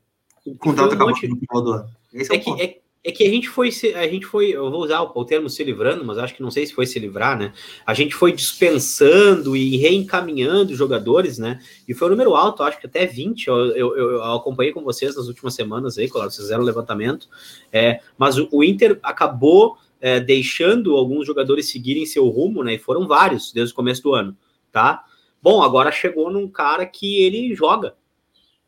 [0.46, 1.90] O contrato acabou no final do ano.
[2.12, 2.56] Esse é, é o ponto.
[2.56, 5.48] Que, é, é que a gente foi, a gente foi, eu vou usar o, termo
[5.48, 7.52] se livrando, mas acho que não sei se foi se livrar, né?
[7.86, 11.60] A gente foi dispensando e reencaminhando jogadores, né?
[11.86, 13.46] E foi um número alto, acho que até 20.
[13.46, 17.28] Eu, eu, eu, acompanhei com vocês nas últimas semanas aí, claro, vocês fizeram o levantamento.
[17.72, 22.74] É, mas o, o Inter acabou é, deixando alguns jogadores seguirem seu rumo, né?
[22.74, 24.36] E foram vários desde o começo do ano,
[24.72, 25.04] tá?
[25.40, 27.94] Bom, agora chegou num cara que ele joga,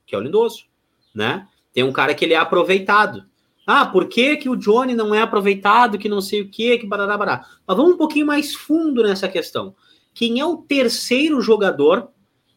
[0.07, 0.67] que é o Lindoso,
[1.13, 1.49] né?
[1.73, 3.30] Tem um cara que ele é aproveitado.
[3.71, 6.87] Ah, por que, que o Johnny não é aproveitado, que não sei o que, que
[6.87, 7.47] barará, barará.
[7.67, 9.75] Mas vamos um pouquinho mais fundo nessa questão.
[10.13, 12.09] Quem é o terceiro jogador,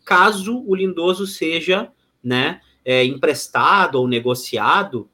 [0.03, 1.89] caso o Lindoso seja,
[2.23, 5.09] né, é, emprestado ou negociado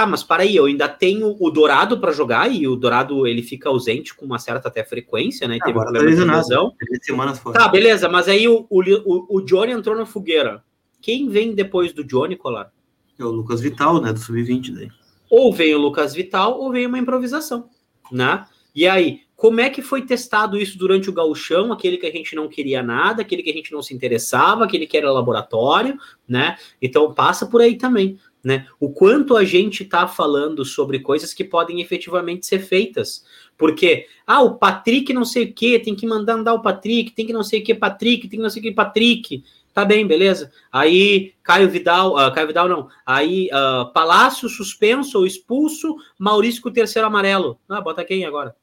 [0.00, 3.42] Tá, mas para aí, eu ainda tenho o Dourado para jogar e o Dourado ele
[3.42, 5.56] fica ausente com uma certa até frequência, né?
[5.56, 6.72] E teve Agora tá lesão.
[7.02, 7.38] Semanas.
[7.40, 10.64] Tá, beleza, mas aí o, o, o Johnny entrou na fogueira.
[11.02, 12.72] Quem vem depois do Johnny, Colar?
[13.18, 14.10] É o Lucas Vital, né?
[14.10, 14.88] Do Sub-20 daí.
[15.30, 17.70] Ou vem o Lucas Vital ou vem uma improvisação,
[18.10, 18.44] né?
[18.74, 22.34] E aí, como é que foi testado isso durante o gauchão, aquele que a gente
[22.36, 26.56] não queria nada, aquele que a gente não se interessava, aquele que era laboratório, né?
[26.82, 28.66] Então passa por aí também né?
[28.78, 33.24] O quanto a gente está falando sobre coisas que podem efetivamente ser feitas.
[33.56, 37.26] Porque, ah, o Patrick não sei o que, tem que mandar andar o Patrick, tem
[37.26, 39.44] que não sei o que, Patrick, tem que não sei o que, Patrick.
[39.72, 40.50] Tá bem, beleza.
[40.72, 42.88] Aí, Caio Vidal, uh, Caio Vidal não.
[43.06, 47.58] Aí, uh, Palácio suspenso ou expulso, Maurício com o terceiro amarelo.
[47.68, 48.56] Ah, bota quem agora?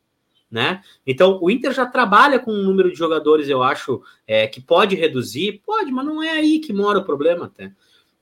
[0.49, 0.82] Né?
[1.05, 4.95] Então, o Inter já trabalha com um número de jogadores, eu acho, é, que pode
[4.95, 5.62] reduzir.
[5.66, 7.72] Pode, mas não é aí que mora o problema até.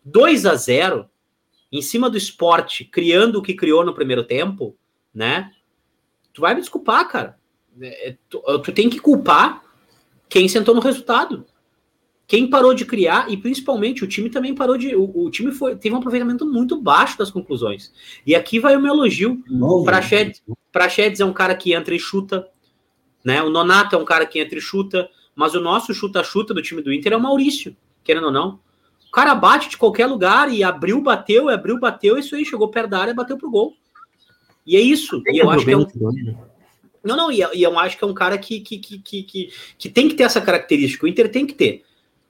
[0.04, 1.10] 2 a 0
[1.72, 4.78] em cima do esporte, criando o que criou no primeiro tempo,
[5.14, 5.52] né?
[6.34, 7.38] Tu vai me desculpar, cara.
[7.82, 9.64] É, é, tu, tu tem que culpar
[10.30, 11.46] quem sentou no resultado.
[12.28, 14.96] Quem parou de criar, e principalmente o time também parou de.
[14.96, 17.94] O, o time foi, teve um aproveitamento muito baixo das conclusões.
[18.26, 19.44] E aqui vai o meu elogio.
[20.72, 22.48] Praxedes é um cara que entra e chuta.
[23.24, 23.44] Né?
[23.44, 25.10] O Nonato é um cara que entra e chuta.
[25.36, 28.60] Mas o nosso chuta-chuta do time do Inter é o Maurício, querendo ou não
[29.16, 33.00] cara bate de qualquer lugar e abriu, bateu, abriu, bateu, isso aí, chegou perto da
[33.00, 33.74] área, bateu pro gol.
[34.68, 35.24] E é isso.
[35.28, 35.86] E eu acho que é um...
[35.86, 36.36] Né?
[37.02, 40.10] Não, não, e eu acho que é um cara que, que, que, que, que tem
[40.10, 41.06] que ter essa característica.
[41.06, 41.84] O Inter tem que ter.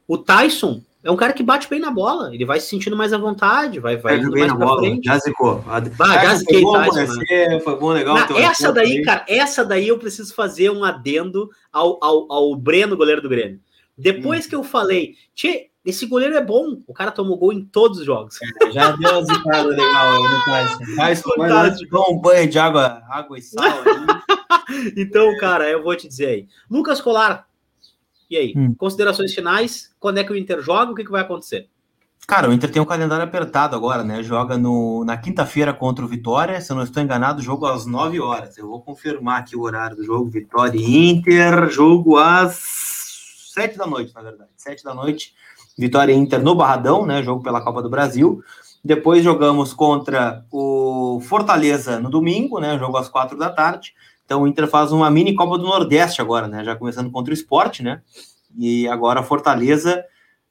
[0.07, 3.13] O Tyson é um cara que bate bem na bola, ele vai se sentindo mais
[3.13, 5.05] à vontade, vai, vai indo mais pra bola, frente.
[5.05, 5.63] Já zicou.
[5.67, 5.79] Ah,
[6.23, 7.15] já ziquei, Tyson.
[7.29, 7.59] Né?
[7.59, 8.15] Foi bom, legal.
[8.15, 12.97] Não, essa daí, cara, essa daí eu preciso fazer um adendo ao, ao, ao Breno,
[12.97, 13.59] goleiro do Grêmio.
[13.95, 14.49] Depois hum.
[14.49, 16.81] que eu falei, tchê, esse goleiro é bom.
[16.87, 18.39] O cara tomou gol em todos os jogos.
[18.63, 20.79] É, já deu uma zicada legal no Tyson.
[20.97, 21.29] Tyson
[22.09, 23.63] um banho de água, água e sal.
[24.97, 26.47] então, cara, eu vou te dizer aí.
[26.67, 27.47] Lucas Colar,
[28.29, 28.53] e aí?
[28.55, 28.73] Hum.
[28.75, 29.93] Considerações finais?
[29.99, 30.91] Quando é que o Inter joga?
[30.91, 31.69] O que, que vai acontecer?
[32.27, 34.23] Cara, o Inter tem um calendário apertado agora, né?
[34.23, 36.59] Joga no, na quinta-feira contra o Vitória.
[36.59, 38.57] Se eu não estou enganado, jogo às 9 horas.
[38.57, 40.29] Eu vou confirmar aqui o horário do jogo.
[40.29, 41.69] Vitória e Inter.
[41.69, 44.49] Jogo às 7 da noite, na verdade.
[44.57, 45.35] 7 da noite
[45.77, 47.21] Vitória Inter no Barradão, né?
[47.21, 48.43] Jogo pela Copa do Brasil.
[48.83, 52.77] Depois jogamos contra o Fortaleza no domingo, né?
[52.79, 53.93] Jogo às quatro da tarde.
[54.25, 56.63] Então o Inter faz uma mini Copa do Nordeste agora, né?
[56.63, 58.01] Já começando contra o esporte, né?
[58.57, 60.03] E agora Fortaleza,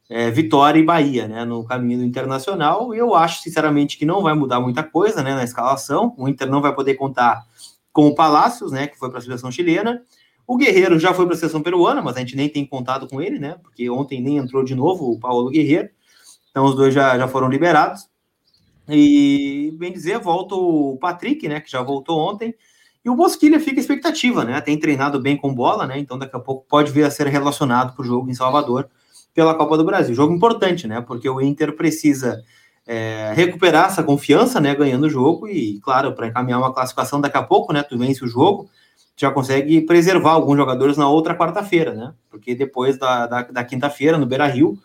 [0.09, 1.45] é, Vitória e Bahia, né?
[1.45, 2.95] No caminho internacional.
[2.95, 5.35] E eu acho, sinceramente, que não vai mudar muita coisa, né?
[5.35, 6.15] Na escalação.
[6.17, 7.45] O Inter não vai poder contar
[7.93, 8.87] com o Palácios, né?
[8.87, 10.03] Que foi para a seleção chilena.
[10.47, 13.21] O Guerreiro já foi para a seleção peruana, mas a gente nem tem contado com
[13.21, 13.57] ele, né?
[13.63, 15.89] Porque ontem nem entrou de novo o Paulo Guerreiro.
[16.51, 18.09] Então os dois já, já foram liberados.
[18.89, 21.61] E, bem dizer, volta o Patrick, né?
[21.61, 22.55] Que já voltou ontem.
[23.05, 24.61] E o Bosquilha fica expectativa, né?
[24.61, 25.99] Tem treinado bem com bola, né?
[25.99, 28.89] Então daqui a pouco pode vir a ser relacionado para o jogo em Salvador
[29.35, 30.15] pela Copa do Brasil.
[30.15, 31.01] Jogo importante, né?
[31.01, 32.43] Porque o Inter precisa
[32.87, 34.75] é, recuperar essa confiança, né?
[34.75, 37.83] Ganhando o jogo e, claro, para encaminhar uma classificação daqui a pouco, né?
[37.83, 38.71] Tu vence o jogo
[39.17, 42.13] já consegue preservar alguns jogadores na outra quarta-feira, né?
[42.29, 44.77] Porque depois da, da, da quinta-feira, no Beira Rio,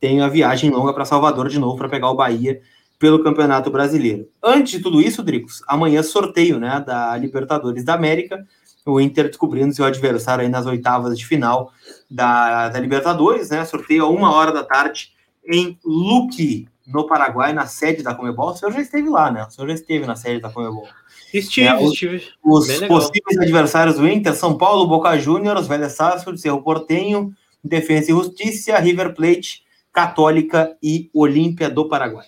[0.00, 2.60] tem a viagem longa para Salvador de novo para pegar o Bahia
[2.98, 4.28] pelo Campeonato Brasileiro.
[4.42, 8.46] Antes de tudo isso, Dricos, amanhã sorteio né, da Libertadores da América,
[8.86, 11.72] o Inter descobrindo seu adversário aí nas oitavas de final
[12.10, 13.64] da, da Libertadores, né?
[13.64, 15.10] Sorteio a uma hora da tarde
[15.44, 18.50] em Luque, no Paraguai, na sede da Comebol.
[18.50, 19.44] O senhor já esteve lá, né?
[19.44, 20.86] O senhor já esteve na sede da Comebol.
[21.34, 22.22] Estive, é, estive.
[22.42, 27.32] Os, os possíveis adversários do Inter, São Paulo, Boca Juniors, Velha Sarsfield, Cerro Portenho,
[27.62, 32.26] Defesa e Justiça, River Plate, Católica e Olímpia do Paraguai.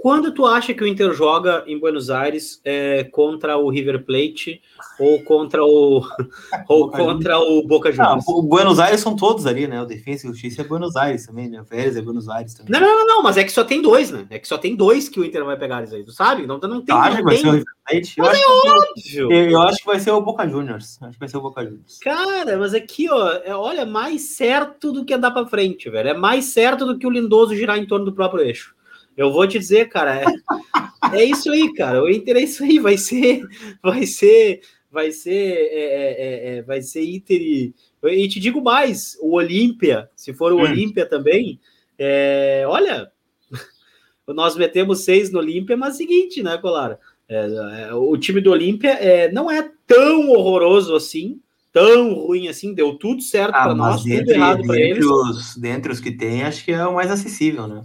[0.00, 4.62] Quando tu acha que o Inter joga em Buenos Aires é, contra o River Plate
[4.98, 6.02] ou contra o
[6.66, 8.24] ou contra o Boca Juniors?
[8.26, 9.82] Não, o Buenos Aires são todos ali, né?
[9.82, 11.60] O Defesa e Justiça é Buenos Aires também, né?
[11.60, 12.72] O Vélez é Buenos Aires também.
[12.72, 14.26] Não, não, não, mas é que só tem dois, né?
[14.30, 16.46] É que só tem dois que o Inter vai pegar eles aí, tu sabe?
[16.46, 16.94] Não, não tem.
[16.94, 18.14] Acho que vai ser o River Plate.
[18.16, 19.32] Eu, acho é óbvio.
[19.32, 20.98] Eu, eu, acho que vai ser o Boca Juniors.
[21.02, 21.98] Acho que vai ser o Boca Juniors.
[21.98, 26.08] Cara, mas aqui, ó, é, olha, mais certo do que andar para frente, velho.
[26.08, 28.74] É mais certo do que o Lindoso girar em torno do próprio eixo.
[29.20, 32.02] Eu vou te dizer, cara, é, é isso aí, cara.
[32.02, 33.42] O Inter é isso aí, vai ser,
[33.82, 38.62] vai ser vai ser, é, é, é, é vai ser Inter e, e te digo
[38.62, 40.62] mais, o Olímpia, se for o hum.
[40.62, 41.60] Olímpia também,
[41.98, 43.12] é, olha,
[44.26, 46.98] nós metemos seis no Olímpia, mas é o seguinte, né, Colara?
[47.28, 51.40] É, o time do Olímpia é, não é tão horroroso assim,
[51.70, 55.04] tão ruim assim, deu tudo certo ah, para nós, dentre, tudo errado para eles.
[55.04, 57.82] Os, dentre os que tem, acho que é o mais acessível, né?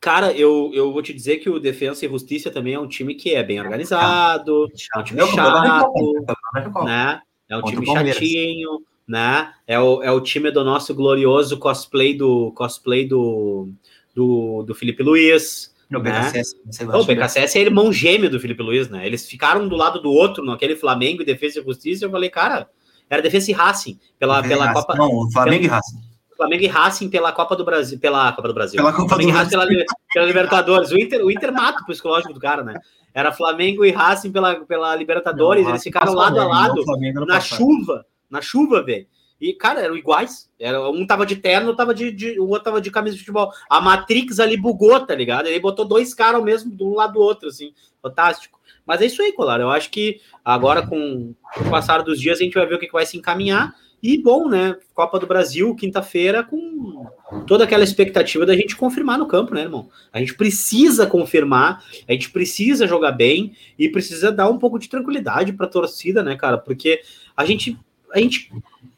[0.00, 3.14] Cara, eu, eu vou te dizer que o Defensa e Justiça também é um time
[3.14, 7.20] que é bem organizado, é um time chato, né?
[7.48, 9.52] É um time chatinho, né?
[9.66, 13.70] É o, é o time do nosso glorioso cosplay do cosplay do,
[14.14, 15.74] do, do Felipe Luiz.
[15.90, 16.20] No né?
[16.20, 16.54] BKSS.
[16.84, 19.06] o BKSS é irmão gêmeo do Felipe Luiz, né?
[19.06, 22.04] Eles ficaram do lado do outro, naquele Flamengo e Defesa e Justiça.
[22.04, 22.68] Eu falei, cara,
[23.08, 24.94] era Defesa e Racing pela, pela Copa.
[24.94, 25.98] Não, Flamengo pela, e Racing.
[26.38, 28.76] Flamengo e Racing pela Copa do Brasil, pela Copa do Brasil.
[28.76, 29.58] Pela Copa Flamengo do Brasil.
[29.58, 29.84] Pela,
[30.14, 30.92] pela, Libertadores.
[30.92, 32.80] O Inter, o Inter mata o psicológico do cara, né?
[33.12, 36.84] Era Flamengo e Racing pela, pela Libertadores, não, eles ficaram lado a lado
[37.26, 39.06] na chuva, na chuva, velho.
[39.40, 40.48] E, cara, eram iguais.
[40.58, 43.52] Era, um tava de terno, tava de, de, o outro tava de camisa de futebol.
[43.68, 45.46] A Matrix ali bugou, tá ligado?
[45.46, 47.72] Ele botou dois caras mesmo de um lado do outro, assim.
[48.00, 48.60] Fantástico.
[48.86, 49.60] Mas é isso aí, Colar.
[49.60, 52.86] Eu acho que agora, com o passar dos dias, a gente vai ver o que,
[52.86, 53.74] que vai se encaminhar.
[54.02, 54.76] E bom, né?
[54.94, 57.06] Copa do Brasil, quinta-feira, com
[57.46, 59.88] toda aquela expectativa da gente confirmar no campo, né, irmão?
[60.12, 64.88] A gente precisa confirmar, a gente precisa jogar bem e precisa dar um pouco de
[64.88, 66.58] tranquilidade para a torcida, né, cara?
[66.58, 67.00] Porque
[67.36, 67.76] a gente,
[68.12, 68.52] a gente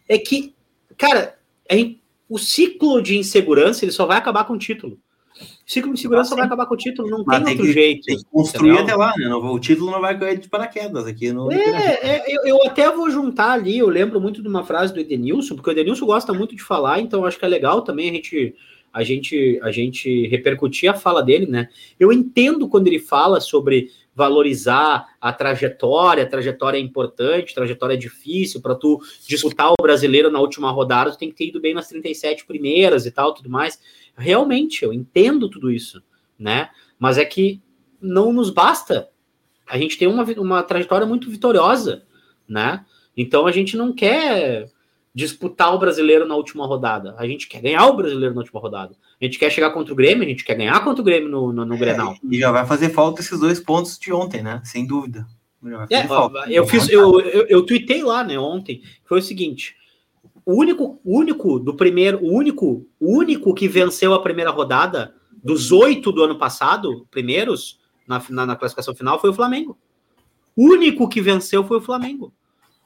[0.07, 0.55] é que,
[0.99, 1.39] cara,
[1.71, 4.99] gente, o ciclo de insegurança ele só vai acabar com o título.
[5.71, 8.05] Ciclo de insegurança só vai acabar com o título, não tem, tem outro que, jeito.
[8.05, 9.33] Tem que construir até lá, né?
[9.33, 11.33] O título não vai cair de paraquedas aqui.
[11.33, 11.49] No...
[11.53, 11.59] É,
[12.03, 15.55] é eu, eu, até vou juntar ali, eu lembro muito de uma frase do Edenilson,
[15.55, 18.53] porque o Edenilson gosta muito de falar, então acho que é legal também a gente
[18.93, 21.69] a gente a gente repercutir a fala dele, né?
[22.01, 23.91] Eu entendo quando ele fala sobre
[24.21, 30.31] valorizar a trajetória, a trajetória é importante, trajetória é difícil, para tu disputar o brasileiro
[30.31, 33.49] na última rodada, tu tem que ter ido bem nas 37 primeiras e tal, tudo
[33.49, 33.81] mais.
[34.15, 36.03] Realmente, eu entendo tudo isso,
[36.39, 36.69] né?
[36.99, 37.63] Mas é que
[37.99, 39.09] não nos basta.
[39.67, 42.03] A gente tem uma, uma trajetória muito vitoriosa,
[42.47, 42.85] né?
[43.17, 44.71] Então a gente não quer
[45.15, 47.15] disputar o brasileiro na última rodada.
[47.19, 48.95] A gente quer ganhar o brasileiro na última rodada.
[49.21, 51.53] A gente quer chegar contra o Grêmio, a gente quer ganhar contra o Grêmio no,
[51.53, 52.17] no, no é, Grenal.
[52.31, 54.61] E já vai fazer falta esses dois pontos de ontem, né?
[54.65, 55.27] Sem dúvida.
[55.91, 56.07] É,
[56.49, 59.77] eu fiz, eu, eu, eu tuitei lá, né, ontem, foi o seguinte:
[60.47, 65.71] o único, único do primeiro, o único, o único que venceu a primeira rodada dos
[65.71, 69.77] oito do ano passado, primeiros, na, na, na classificação final, foi o Flamengo.
[70.57, 72.33] O único que venceu foi o Flamengo.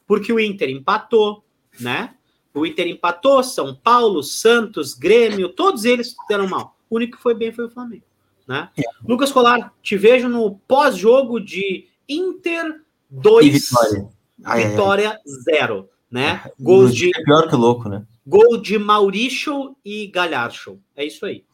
[0.07, 1.44] Porque o Inter empatou,
[1.81, 2.15] né?
[2.55, 6.77] O Inter empatou, São Paulo, Santos, Grêmio, todos eles deram mal.
[6.89, 8.05] O único que foi bem foi o Flamengo.
[8.47, 8.69] Né?
[8.79, 8.83] É.
[9.07, 14.09] Lucas Colar, te vejo no pós-jogo de Inter 2, Vitória,
[14.45, 15.89] ai, Vitória 0.
[16.11, 16.43] Né?
[16.45, 17.09] É, Gols de.
[17.09, 18.05] É pior que louco, né?
[18.25, 20.81] Gol de Maurício e Galhardo.
[20.95, 21.45] É isso aí.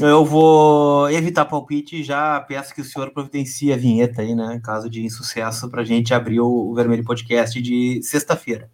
[0.00, 4.60] Eu vou evitar palpite e já peço que o senhor providencie a vinheta aí, né?
[4.64, 8.68] Caso de insucesso, para a gente abrir o Vermelho Podcast de sexta-feira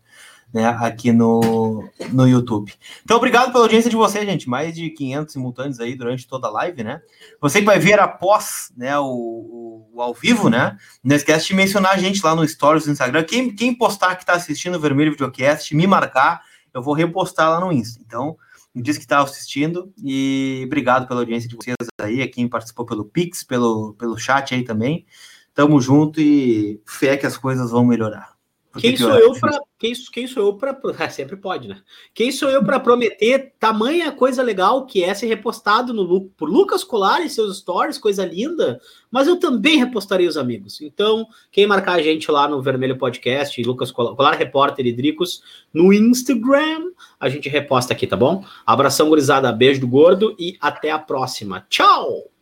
[0.56, 2.72] né, aqui no, no YouTube.
[3.04, 4.48] Então, obrigado pela audiência de vocês, gente.
[4.48, 7.02] Mais de 500 simultâneos aí durante toda a live, né?
[7.42, 10.78] Você que vai ver após né, o, o, o, ao vivo, né?
[11.04, 13.22] Não esquece de mencionar a gente lá no Stories do Instagram.
[13.24, 16.40] Quem, quem postar que está assistindo o Vermelho Videocast, me marcar,
[16.72, 18.00] eu vou repostar lá no Insta.
[18.06, 18.34] Então,
[18.74, 23.04] diz que está assistindo e obrigado pela audiência de vocês aí, a quem participou pelo
[23.04, 25.04] Pix, pelo, pelo chat aí também.
[25.52, 28.34] Tamo junto e fé que as coisas vão melhorar.
[28.78, 30.74] Quem sou, eu pra, quem, quem sou eu para
[31.10, 31.80] sempre pode, né?
[32.14, 36.82] Quem sou eu para prometer tamanha coisa legal que é ser repostado no por Lucas
[36.82, 40.80] Colar e seus stories, coisa linda, mas eu também repostarei os amigos.
[40.80, 45.42] Então, quem marcar a gente lá no Vermelho Podcast, Lucas Colar, Colar Repórter e Dricos
[45.72, 48.44] no Instagram, a gente reposta aqui, tá bom?
[48.64, 51.66] Abração gurizada, beijo do gordo e até a próxima.
[51.68, 52.35] Tchau.